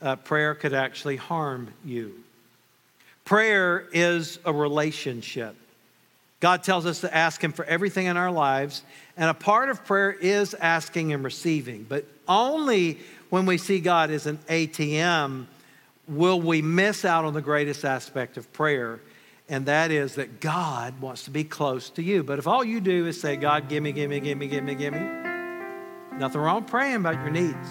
uh, 0.00 0.16
prayer 0.16 0.54
could 0.54 0.74
actually 0.74 1.16
harm 1.16 1.72
you. 1.84 2.14
Prayer 3.24 3.88
is 3.92 4.38
a 4.44 4.52
relationship. 4.52 5.56
God 6.44 6.62
tells 6.62 6.84
us 6.84 7.00
to 7.00 7.16
ask 7.16 7.42
Him 7.42 7.52
for 7.52 7.64
everything 7.64 8.04
in 8.04 8.18
our 8.18 8.30
lives, 8.30 8.82
and 9.16 9.30
a 9.30 9.32
part 9.32 9.70
of 9.70 9.82
prayer 9.86 10.12
is 10.12 10.52
asking 10.52 11.14
and 11.14 11.24
receiving. 11.24 11.84
But 11.88 12.04
only 12.28 12.98
when 13.30 13.46
we 13.46 13.56
see 13.56 13.80
God 13.80 14.10
as 14.10 14.26
an 14.26 14.36
ATM 14.50 15.46
will 16.06 16.38
we 16.38 16.60
miss 16.60 17.06
out 17.06 17.24
on 17.24 17.32
the 17.32 17.40
greatest 17.40 17.82
aspect 17.82 18.36
of 18.36 18.52
prayer, 18.52 19.00
and 19.48 19.64
that 19.64 19.90
is 19.90 20.16
that 20.16 20.40
God 20.40 21.00
wants 21.00 21.24
to 21.24 21.30
be 21.30 21.44
close 21.44 21.88
to 21.88 22.02
you. 22.02 22.22
But 22.22 22.38
if 22.38 22.46
all 22.46 22.62
you 22.62 22.78
do 22.82 23.06
is 23.06 23.18
say, 23.18 23.36
God, 23.36 23.70
give 23.70 23.82
me, 23.82 23.92
give 23.92 24.10
me, 24.10 24.20
give 24.20 24.36
me, 24.36 24.46
give 24.46 24.64
me, 24.64 24.74
give 24.74 24.92
me, 24.92 25.00
nothing 26.18 26.42
wrong 26.42 26.64
praying 26.64 26.96
about 26.96 27.14
your 27.14 27.30
needs. 27.30 27.68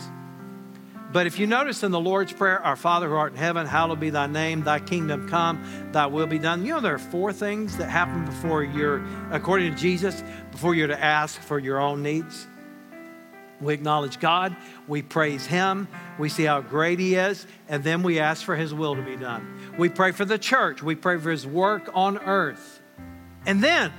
But 1.13 1.27
if 1.27 1.37
you 1.37 1.45
notice 1.45 1.83
in 1.83 1.91
the 1.91 1.99
Lord's 1.99 2.33
Prayer, 2.33 2.59
Our 2.59 2.75
Father 2.75 3.07
who 3.07 3.13
art 3.13 3.33
in 3.33 3.37
heaven, 3.37 3.67
hallowed 3.67 3.99
be 3.99 4.09
thy 4.09 4.25
name, 4.25 4.63
thy 4.63 4.79
kingdom 4.79 5.29
come, 5.29 5.63
thy 5.91 6.07
will 6.07 6.25
be 6.25 6.39
done. 6.39 6.65
You 6.65 6.73
know, 6.73 6.79
there 6.79 6.95
are 6.95 6.99
four 6.99 7.31
things 7.31 7.77
that 7.77 7.87
happen 7.87 8.25
before 8.25 8.63
you're, 8.63 9.05
according 9.31 9.71
to 9.71 9.77
Jesus, 9.79 10.23
before 10.51 10.73
you're 10.73 10.87
to 10.87 10.99
ask 10.99 11.39
for 11.39 11.59
your 11.59 11.79
own 11.79 12.01
needs. 12.01 12.47
We 13.61 13.75
acknowledge 13.75 14.19
God, 14.19 14.55
we 14.87 15.03
praise 15.03 15.45
Him, 15.45 15.87
we 16.17 16.29
see 16.29 16.45
how 16.45 16.61
great 16.61 16.97
He 16.97 17.13
is, 17.13 17.45
and 17.69 17.83
then 17.83 18.01
we 18.01 18.19
ask 18.19 18.43
for 18.43 18.55
His 18.55 18.73
will 18.73 18.95
to 18.95 19.03
be 19.03 19.15
done. 19.15 19.75
We 19.77 19.89
pray 19.89 20.13
for 20.13 20.25
the 20.25 20.39
church, 20.39 20.81
we 20.81 20.95
pray 20.95 21.19
for 21.19 21.29
His 21.29 21.45
work 21.45 21.91
on 21.93 22.17
earth. 22.17 22.81
And 23.45 23.63
then, 23.63 23.93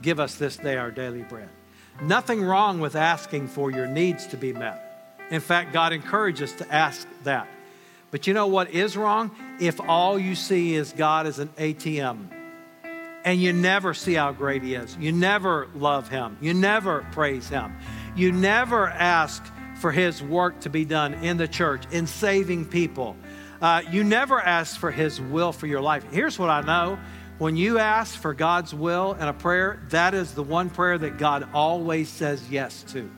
give 0.00 0.20
us 0.20 0.36
this 0.36 0.56
day 0.56 0.76
our 0.76 0.92
daily 0.92 1.22
bread. 1.24 1.48
Nothing 2.00 2.40
wrong 2.40 2.78
with 2.78 2.94
asking 2.94 3.48
for 3.48 3.72
your 3.72 3.88
needs 3.88 4.28
to 4.28 4.36
be 4.36 4.52
met. 4.52 4.91
In 5.32 5.40
fact, 5.40 5.72
God 5.72 5.94
encourages 5.94 6.52
us 6.52 6.58
to 6.58 6.70
ask 6.72 7.08
that. 7.24 7.48
But 8.10 8.26
you 8.26 8.34
know 8.34 8.48
what 8.48 8.70
is 8.70 8.98
wrong? 8.98 9.30
If 9.58 9.80
all 9.80 10.18
you 10.18 10.34
see 10.34 10.74
is 10.74 10.92
God 10.92 11.26
as 11.26 11.38
an 11.38 11.48
ATM 11.56 12.28
and 13.24 13.40
you 13.40 13.54
never 13.54 13.94
see 13.94 14.12
how 14.12 14.32
great 14.32 14.62
He 14.62 14.74
is, 14.74 14.94
you 14.98 15.10
never 15.10 15.68
love 15.74 16.10
Him, 16.10 16.36
you 16.42 16.52
never 16.52 17.06
praise 17.12 17.48
Him, 17.48 17.74
you 18.14 18.30
never 18.30 18.86
ask 18.88 19.42
for 19.80 19.90
His 19.90 20.22
work 20.22 20.60
to 20.60 20.68
be 20.68 20.84
done 20.84 21.14
in 21.14 21.38
the 21.38 21.48
church, 21.48 21.84
in 21.90 22.06
saving 22.06 22.66
people, 22.66 23.16
uh, 23.62 23.80
you 23.90 24.04
never 24.04 24.38
ask 24.38 24.78
for 24.78 24.90
His 24.90 25.18
will 25.18 25.52
for 25.52 25.66
your 25.66 25.80
life. 25.80 26.04
Here's 26.10 26.38
what 26.38 26.50
I 26.50 26.60
know 26.60 26.98
when 27.38 27.56
you 27.56 27.78
ask 27.78 28.20
for 28.20 28.34
God's 28.34 28.74
will 28.74 29.14
in 29.14 29.26
a 29.26 29.32
prayer, 29.32 29.82
that 29.88 30.12
is 30.12 30.34
the 30.34 30.42
one 30.42 30.68
prayer 30.68 30.98
that 30.98 31.16
God 31.16 31.48
always 31.54 32.10
says 32.10 32.50
yes 32.50 32.82
to 32.88 33.10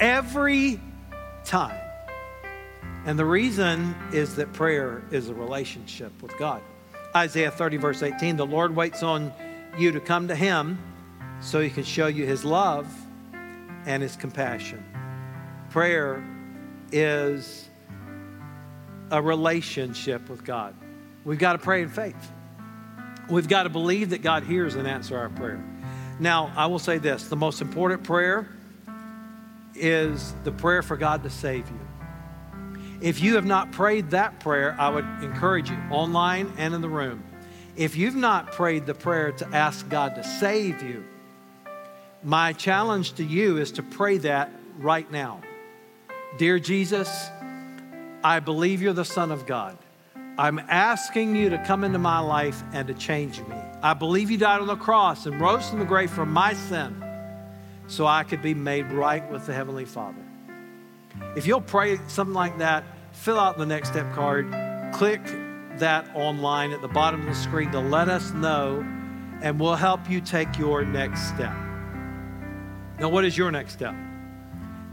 every 0.00 0.80
time. 1.44 1.80
And 3.06 3.18
the 3.18 3.24
reason 3.24 3.94
is 4.12 4.36
that 4.36 4.52
prayer 4.52 5.02
is 5.10 5.28
a 5.28 5.34
relationship 5.34 6.22
with 6.22 6.36
God. 6.38 6.62
Isaiah 7.14 7.50
30, 7.50 7.76
verse 7.76 8.02
18 8.02 8.36
the 8.36 8.46
Lord 8.46 8.74
waits 8.74 9.02
on 9.02 9.32
you 9.78 9.92
to 9.92 10.00
come 10.00 10.28
to 10.28 10.34
him 10.34 10.78
so 11.40 11.60
he 11.60 11.70
can 11.70 11.84
show 11.84 12.06
you 12.06 12.26
his 12.26 12.44
love 12.44 12.86
and 13.86 14.02
his 14.02 14.16
compassion. 14.16 14.84
Prayer 15.70 16.24
is 16.92 17.68
a 19.10 19.20
relationship 19.20 20.28
with 20.28 20.44
God. 20.44 20.74
We've 21.24 21.38
got 21.38 21.52
to 21.52 21.58
pray 21.58 21.82
in 21.82 21.88
faith. 21.88 22.32
We've 23.28 23.48
got 23.48 23.64
to 23.64 23.70
believe 23.70 24.10
that 24.10 24.22
God 24.22 24.44
hears 24.44 24.74
and 24.74 24.86
answers 24.86 25.12
our 25.12 25.28
prayer. 25.30 25.62
Now, 26.20 26.52
I 26.56 26.66
will 26.66 26.78
say 26.78 26.98
this 26.98 27.28
the 27.28 27.36
most 27.36 27.60
important 27.60 28.04
prayer 28.04 28.48
is 29.74 30.34
the 30.44 30.52
prayer 30.52 30.82
for 30.82 30.96
God 30.96 31.22
to 31.24 31.30
save 31.30 31.68
you. 31.68 31.80
If 33.00 33.20
you 33.20 33.34
have 33.34 33.44
not 33.44 33.72
prayed 33.72 34.10
that 34.10 34.40
prayer, 34.40 34.76
I 34.78 34.88
would 34.88 35.04
encourage 35.22 35.70
you, 35.70 35.76
online 35.90 36.52
and 36.56 36.74
in 36.74 36.80
the 36.80 36.88
room. 36.88 37.22
If 37.76 37.96
you've 37.96 38.14
not 38.14 38.52
prayed 38.52 38.86
the 38.86 38.94
prayer 38.94 39.32
to 39.32 39.48
ask 39.48 39.88
God 39.88 40.14
to 40.14 40.24
save 40.24 40.82
you, 40.82 41.04
my 42.22 42.52
challenge 42.52 43.14
to 43.14 43.24
you 43.24 43.58
is 43.58 43.72
to 43.72 43.82
pray 43.82 44.18
that 44.18 44.50
right 44.78 45.10
now. 45.10 45.42
Dear 46.38 46.58
Jesus, 46.58 47.28
I 48.22 48.40
believe 48.40 48.80
you're 48.80 48.92
the 48.94 49.04
Son 49.04 49.30
of 49.30 49.44
God. 49.44 49.76
I'm 50.38 50.58
asking 50.58 51.36
you 51.36 51.50
to 51.50 51.58
come 51.64 51.84
into 51.84 51.98
my 51.98 52.20
life 52.20 52.62
and 52.72 52.88
to 52.88 52.94
change 52.94 53.40
me. 53.40 53.56
I 53.82 53.94
believe 53.94 54.30
you 54.30 54.38
died 54.38 54.60
on 54.60 54.66
the 54.66 54.76
cross 54.76 55.26
and 55.26 55.40
rose 55.40 55.68
from 55.68 55.80
the 55.80 55.84
grave 55.84 56.10
for 56.10 56.24
my 56.24 56.54
sin 56.54 57.03
so 57.86 58.06
I 58.06 58.24
could 58.24 58.42
be 58.42 58.54
made 58.54 58.90
right 58.92 59.28
with 59.30 59.46
the 59.46 59.52
Heavenly 59.52 59.84
Father. 59.84 60.22
If 61.36 61.46
you'll 61.46 61.60
pray 61.60 61.98
something 62.08 62.34
like 62.34 62.58
that, 62.58 62.84
fill 63.12 63.38
out 63.38 63.58
the 63.58 63.66
next 63.66 63.88
step 63.88 64.12
card, 64.14 64.50
click 64.92 65.22
that 65.78 66.08
online 66.14 66.72
at 66.72 66.80
the 66.80 66.88
bottom 66.88 67.20
of 67.20 67.26
the 67.26 67.34
screen 67.34 67.70
to 67.72 67.80
let 67.80 68.08
us 68.08 68.32
know, 68.32 68.80
and 69.42 69.58
we'll 69.58 69.74
help 69.74 70.08
you 70.08 70.20
take 70.20 70.58
your 70.58 70.84
next 70.84 71.28
step. 71.28 71.54
Now, 72.98 73.08
what 73.08 73.24
is 73.24 73.36
your 73.36 73.50
next 73.50 73.72
step? 73.72 73.94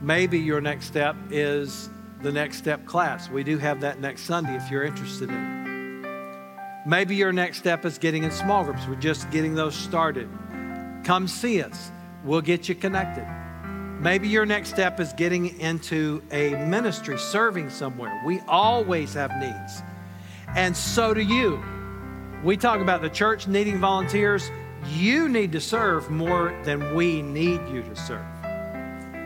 Maybe 0.02 0.40
your 0.40 0.62
next 0.62 0.88
step 0.88 1.16
is 1.30 1.90
the 2.22 2.32
next 2.32 2.58
step 2.58 2.86
class. 2.86 3.30
We 3.30 3.44
do 3.44 3.58
have 3.60 3.82
that 3.82 4.00
next 4.00 4.24
Sunday 4.24 4.56
if 4.56 4.70
you're 4.72 4.84
interested 4.84 5.30
in 5.30 5.36
it. 5.36 6.88
Maybe 6.88 7.16
your 7.16 7.32
next 7.32 7.60
step 7.60 7.86
is 7.86 8.00
getting 8.00 8.24
in 8.24 8.32
small 8.32 8.64
groups. 8.64 8.88
We're 8.88 8.96
just 8.96 9.30
getting 9.30 9.54
those 9.54 9.76
started. 9.76 10.28
Come 11.04 11.28
see 11.28 11.62
us. 11.62 11.92
We'll 12.24 12.42
get 12.42 12.70
you 12.70 12.76
connected. 12.76 13.28
Maybe 14.00 14.28
your 14.28 14.46
next 14.46 14.70
step 14.70 15.00
is 15.00 15.14
getting 15.14 15.60
into 15.60 16.24
a 16.32 16.52
ministry, 16.66 17.18
serving 17.18 17.70
somewhere. 17.70 18.22
We 18.26 18.40
always 18.48 19.14
have 19.14 19.32
needs. 19.38 19.82
And 20.56 20.76
so 20.76 21.14
do 21.14 21.22
you. 21.22 21.64
We 22.44 22.58
talk 22.58 22.82
about 22.82 23.02
the 23.02 23.10
church 23.10 23.48
needing 23.48 23.80
volunteers. 23.80 24.50
You 24.90 25.30
need 25.30 25.52
to 25.52 25.62
serve 25.62 26.10
more 26.10 26.60
than 26.64 26.96
we 26.96 27.22
need 27.22 27.62
you 27.70 27.84
to 27.84 27.96
serve. 27.96 28.26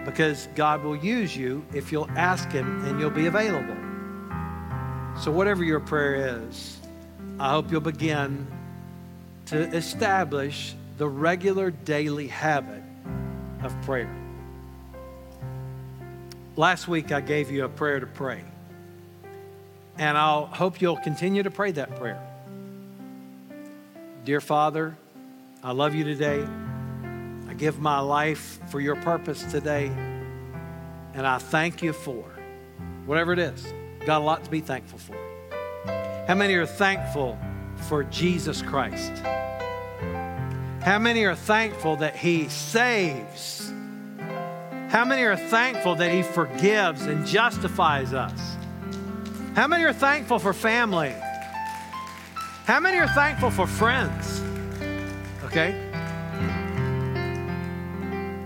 Because 0.05 0.49
God 0.55 0.83
will 0.83 0.97
use 0.97 1.35
you 1.35 1.65
if 1.73 1.91
you'll 1.91 2.11
ask 2.11 2.49
Him 2.51 2.85
and 2.85 2.99
you'll 2.99 3.09
be 3.09 3.27
available. 3.27 3.77
So, 5.21 5.31
whatever 5.31 5.63
your 5.63 5.79
prayer 5.79 6.43
is, 6.43 6.77
I 7.39 7.51
hope 7.51 7.71
you'll 7.71 7.79
begin 7.79 8.45
to 9.47 9.57
establish 9.75 10.75
the 10.97 11.07
regular 11.07 11.71
daily 11.71 12.27
habit 12.27 12.83
of 13.65 13.81
prayer. 13.81 14.13
Last 16.55 16.87
week, 16.87 17.11
I 17.11 17.21
gave 17.21 17.51
you 17.51 17.65
a 17.65 17.69
prayer 17.69 17.99
to 17.99 18.07
pray. 18.07 18.43
And 19.97 20.17
I'll 20.17 20.45
hope 20.45 20.81
you'll 20.81 20.97
continue 20.97 21.43
to 21.43 21.51
pray 21.51 21.71
that 21.71 21.95
prayer. 21.97 22.21
Dear 24.23 24.41
Father, 24.41 24.97
I 25.63 25.71
love 25.71 25.95
you 25.95 26.03
today. 26.03 26.45
I 27.47 27.53
give 27.53 27.79
my 27.79 27.99
life 27.99 28.59
for 28.69 28.79
your 28.79 28.95
purpose 28.95 29.43
today. 29.51 29.87
And 31.13 31.25
I 31.25 31.37
thank 31.37 31.81
you 31.81 31.93
for 31.93 32.23
whatever 33.05 33.33
it 33.33 33.39
is. 33.39 33.65
Got 34.05 34.21
a 34.21 34.23
lot 34.23 34.43
to 34.43 34.49
be 34.49 34.61
thankful 34.61 34.99
for. 34.99 35.15
How 36.27 36.35
many 36.35 36.55
are 36.55 36.65
thankful 36.65 37.37
for 37.87 38.03
Jesus 38.03 38.61
Christ? 38.61 39.11
How 40.85 40.99
many 40.99 41.23
are 41.23 41.33
thankful 41.33 41.95
that 41.95 42.15
He 42.15 42.47
saves? 42.47 43.73
How 44.87 45.03
many 45.03 45.23
are 45.23 45.35
thankful 45.35 45.95
that 45.95 46.11
He 46.11 46.21
forgives 46.21 47.07
and 47.07 47.25
justifies 47.25 48.13
us? 48.13 48.55
How 49.55 49.65
many 49.65 49.83
are 49.83 49.93
thankful 49.93 50.37
for 50.37 50.53
family? 50.53 51.15
How 52.65 52.79
many 52.79 52.99
are 52.99 53.07
thankful 53.07 53.49
for 53.49 53.65
friends? 53.65 54.43
Okay? 55.45 55.73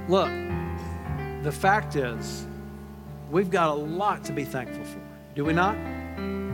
Look, 0.08 0.30
the 1.44 1.52
fact 1.52 1.98
is, 1.98 2.48
we've 3.30 3.52
got 3.52 3.68
a 3.68 3.74
lot 3.74 4.24
to 4.24 4.32
be 4.32 4.46
thankful 4.46 4.86
for. 4.86 5.02
Do 5.36 5.44
we 5.44 5.52
not? 5.52 5.76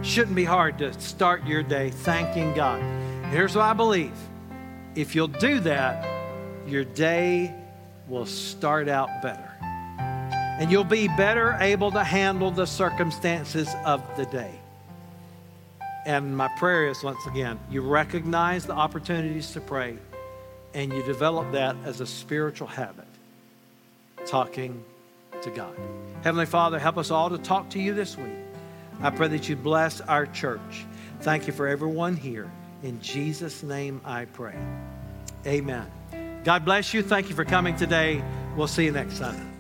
Shouldn't 0.04 0.36
be 0.36 0.46
hard 0.46 0.80
to 0.80 1.00
start 1.00 1.46
your 1.46 1.62
day 1.62 1.92
thanking 1.92 2.56
God. 2.56 2.82
Here's 3.32 3.56
what 3.56 3.66
I 3.66 3.74
believe 3.74 4.18
if 4.96 5.14
you'll 5.14 5.28
do 5.28 5.60
that, 5.62 6.08
your 6.68 6.84
day 6.84 7.54
will 8.08 8.26
start 8.26 8.88
out 8.88 9.10
better 9.22 9.52
and 10.58 10.72
you'll 10.72 10.86
be 10.86 11.08
better 11.10 11.58
able 11.60 11.92
to 11.92 12.04
handle 12.04 12.50
the 12.50 12.66
circumstances 12.66 13.70
of 13.86 14.02
the 14.16 14.26
day. 14.28 14.58
And 16.06 16.38
my 16.38 16.48
prayer 16.58 16.88
is 16.88 17.04
once 17.04 17.26
again, 17.28 17.60
you 17.70 17.82
recognize 17.82 18.66
the 18.66 18.74
opportunities 18.74 19.52
to 19.52 19.62
pray 19.62 19.98
and 20.74 20.94
you 20.94 21.04
develop 21.04 21.52
that 21.52 21.76
as 21.84 22.00
a 22.00 22.06
spiritual 22.06 22.68
habit, 22.68 23.08
talking 24.26 24.84
to 25.42 25.50
God. 25.50 25.76
Heavenly 26.24 26.46
Father, 26.46 26.80
help 26.80 26.98
us 26.98 27.12
all 27.12 27.30
to 27.30 27.38
talk 27.38 27.70
to 27.72 27.80
you 27.80 27.94
this 27.94 28.18
week. 28.18 28.38
I 29.02 29.10
pray 29.10 29.28
that 29.28 29.50
you 29.50 29.58
bless 29.58 30.00
our 30.02 30.26
church. 30.26 30.86
Thank 31.20 31.48
you 31.48 31.54
for 31.54 31.68
everyone 31.68 32.16
here. 32.16 32.50
In 32.86 33.02
Jesus' 33.02 33.64
name 33.64 34.00
I 34.06 34.26
pray. 34.26 34.54
Amen. 35.48 35.88
God 36.44 36.64
bless 36.64 36.94
you. 36.94 37.02
Thank 37.02 37.30
you 37.30 37.36
for 37.36 37.44
coming 37.44 37.76
today. 37.76 38.24
We'll 38.56 38.68
see 38.68 38.86
you 38.86 38.92
next 38.92 39.16
Sunday. 39.16 39.55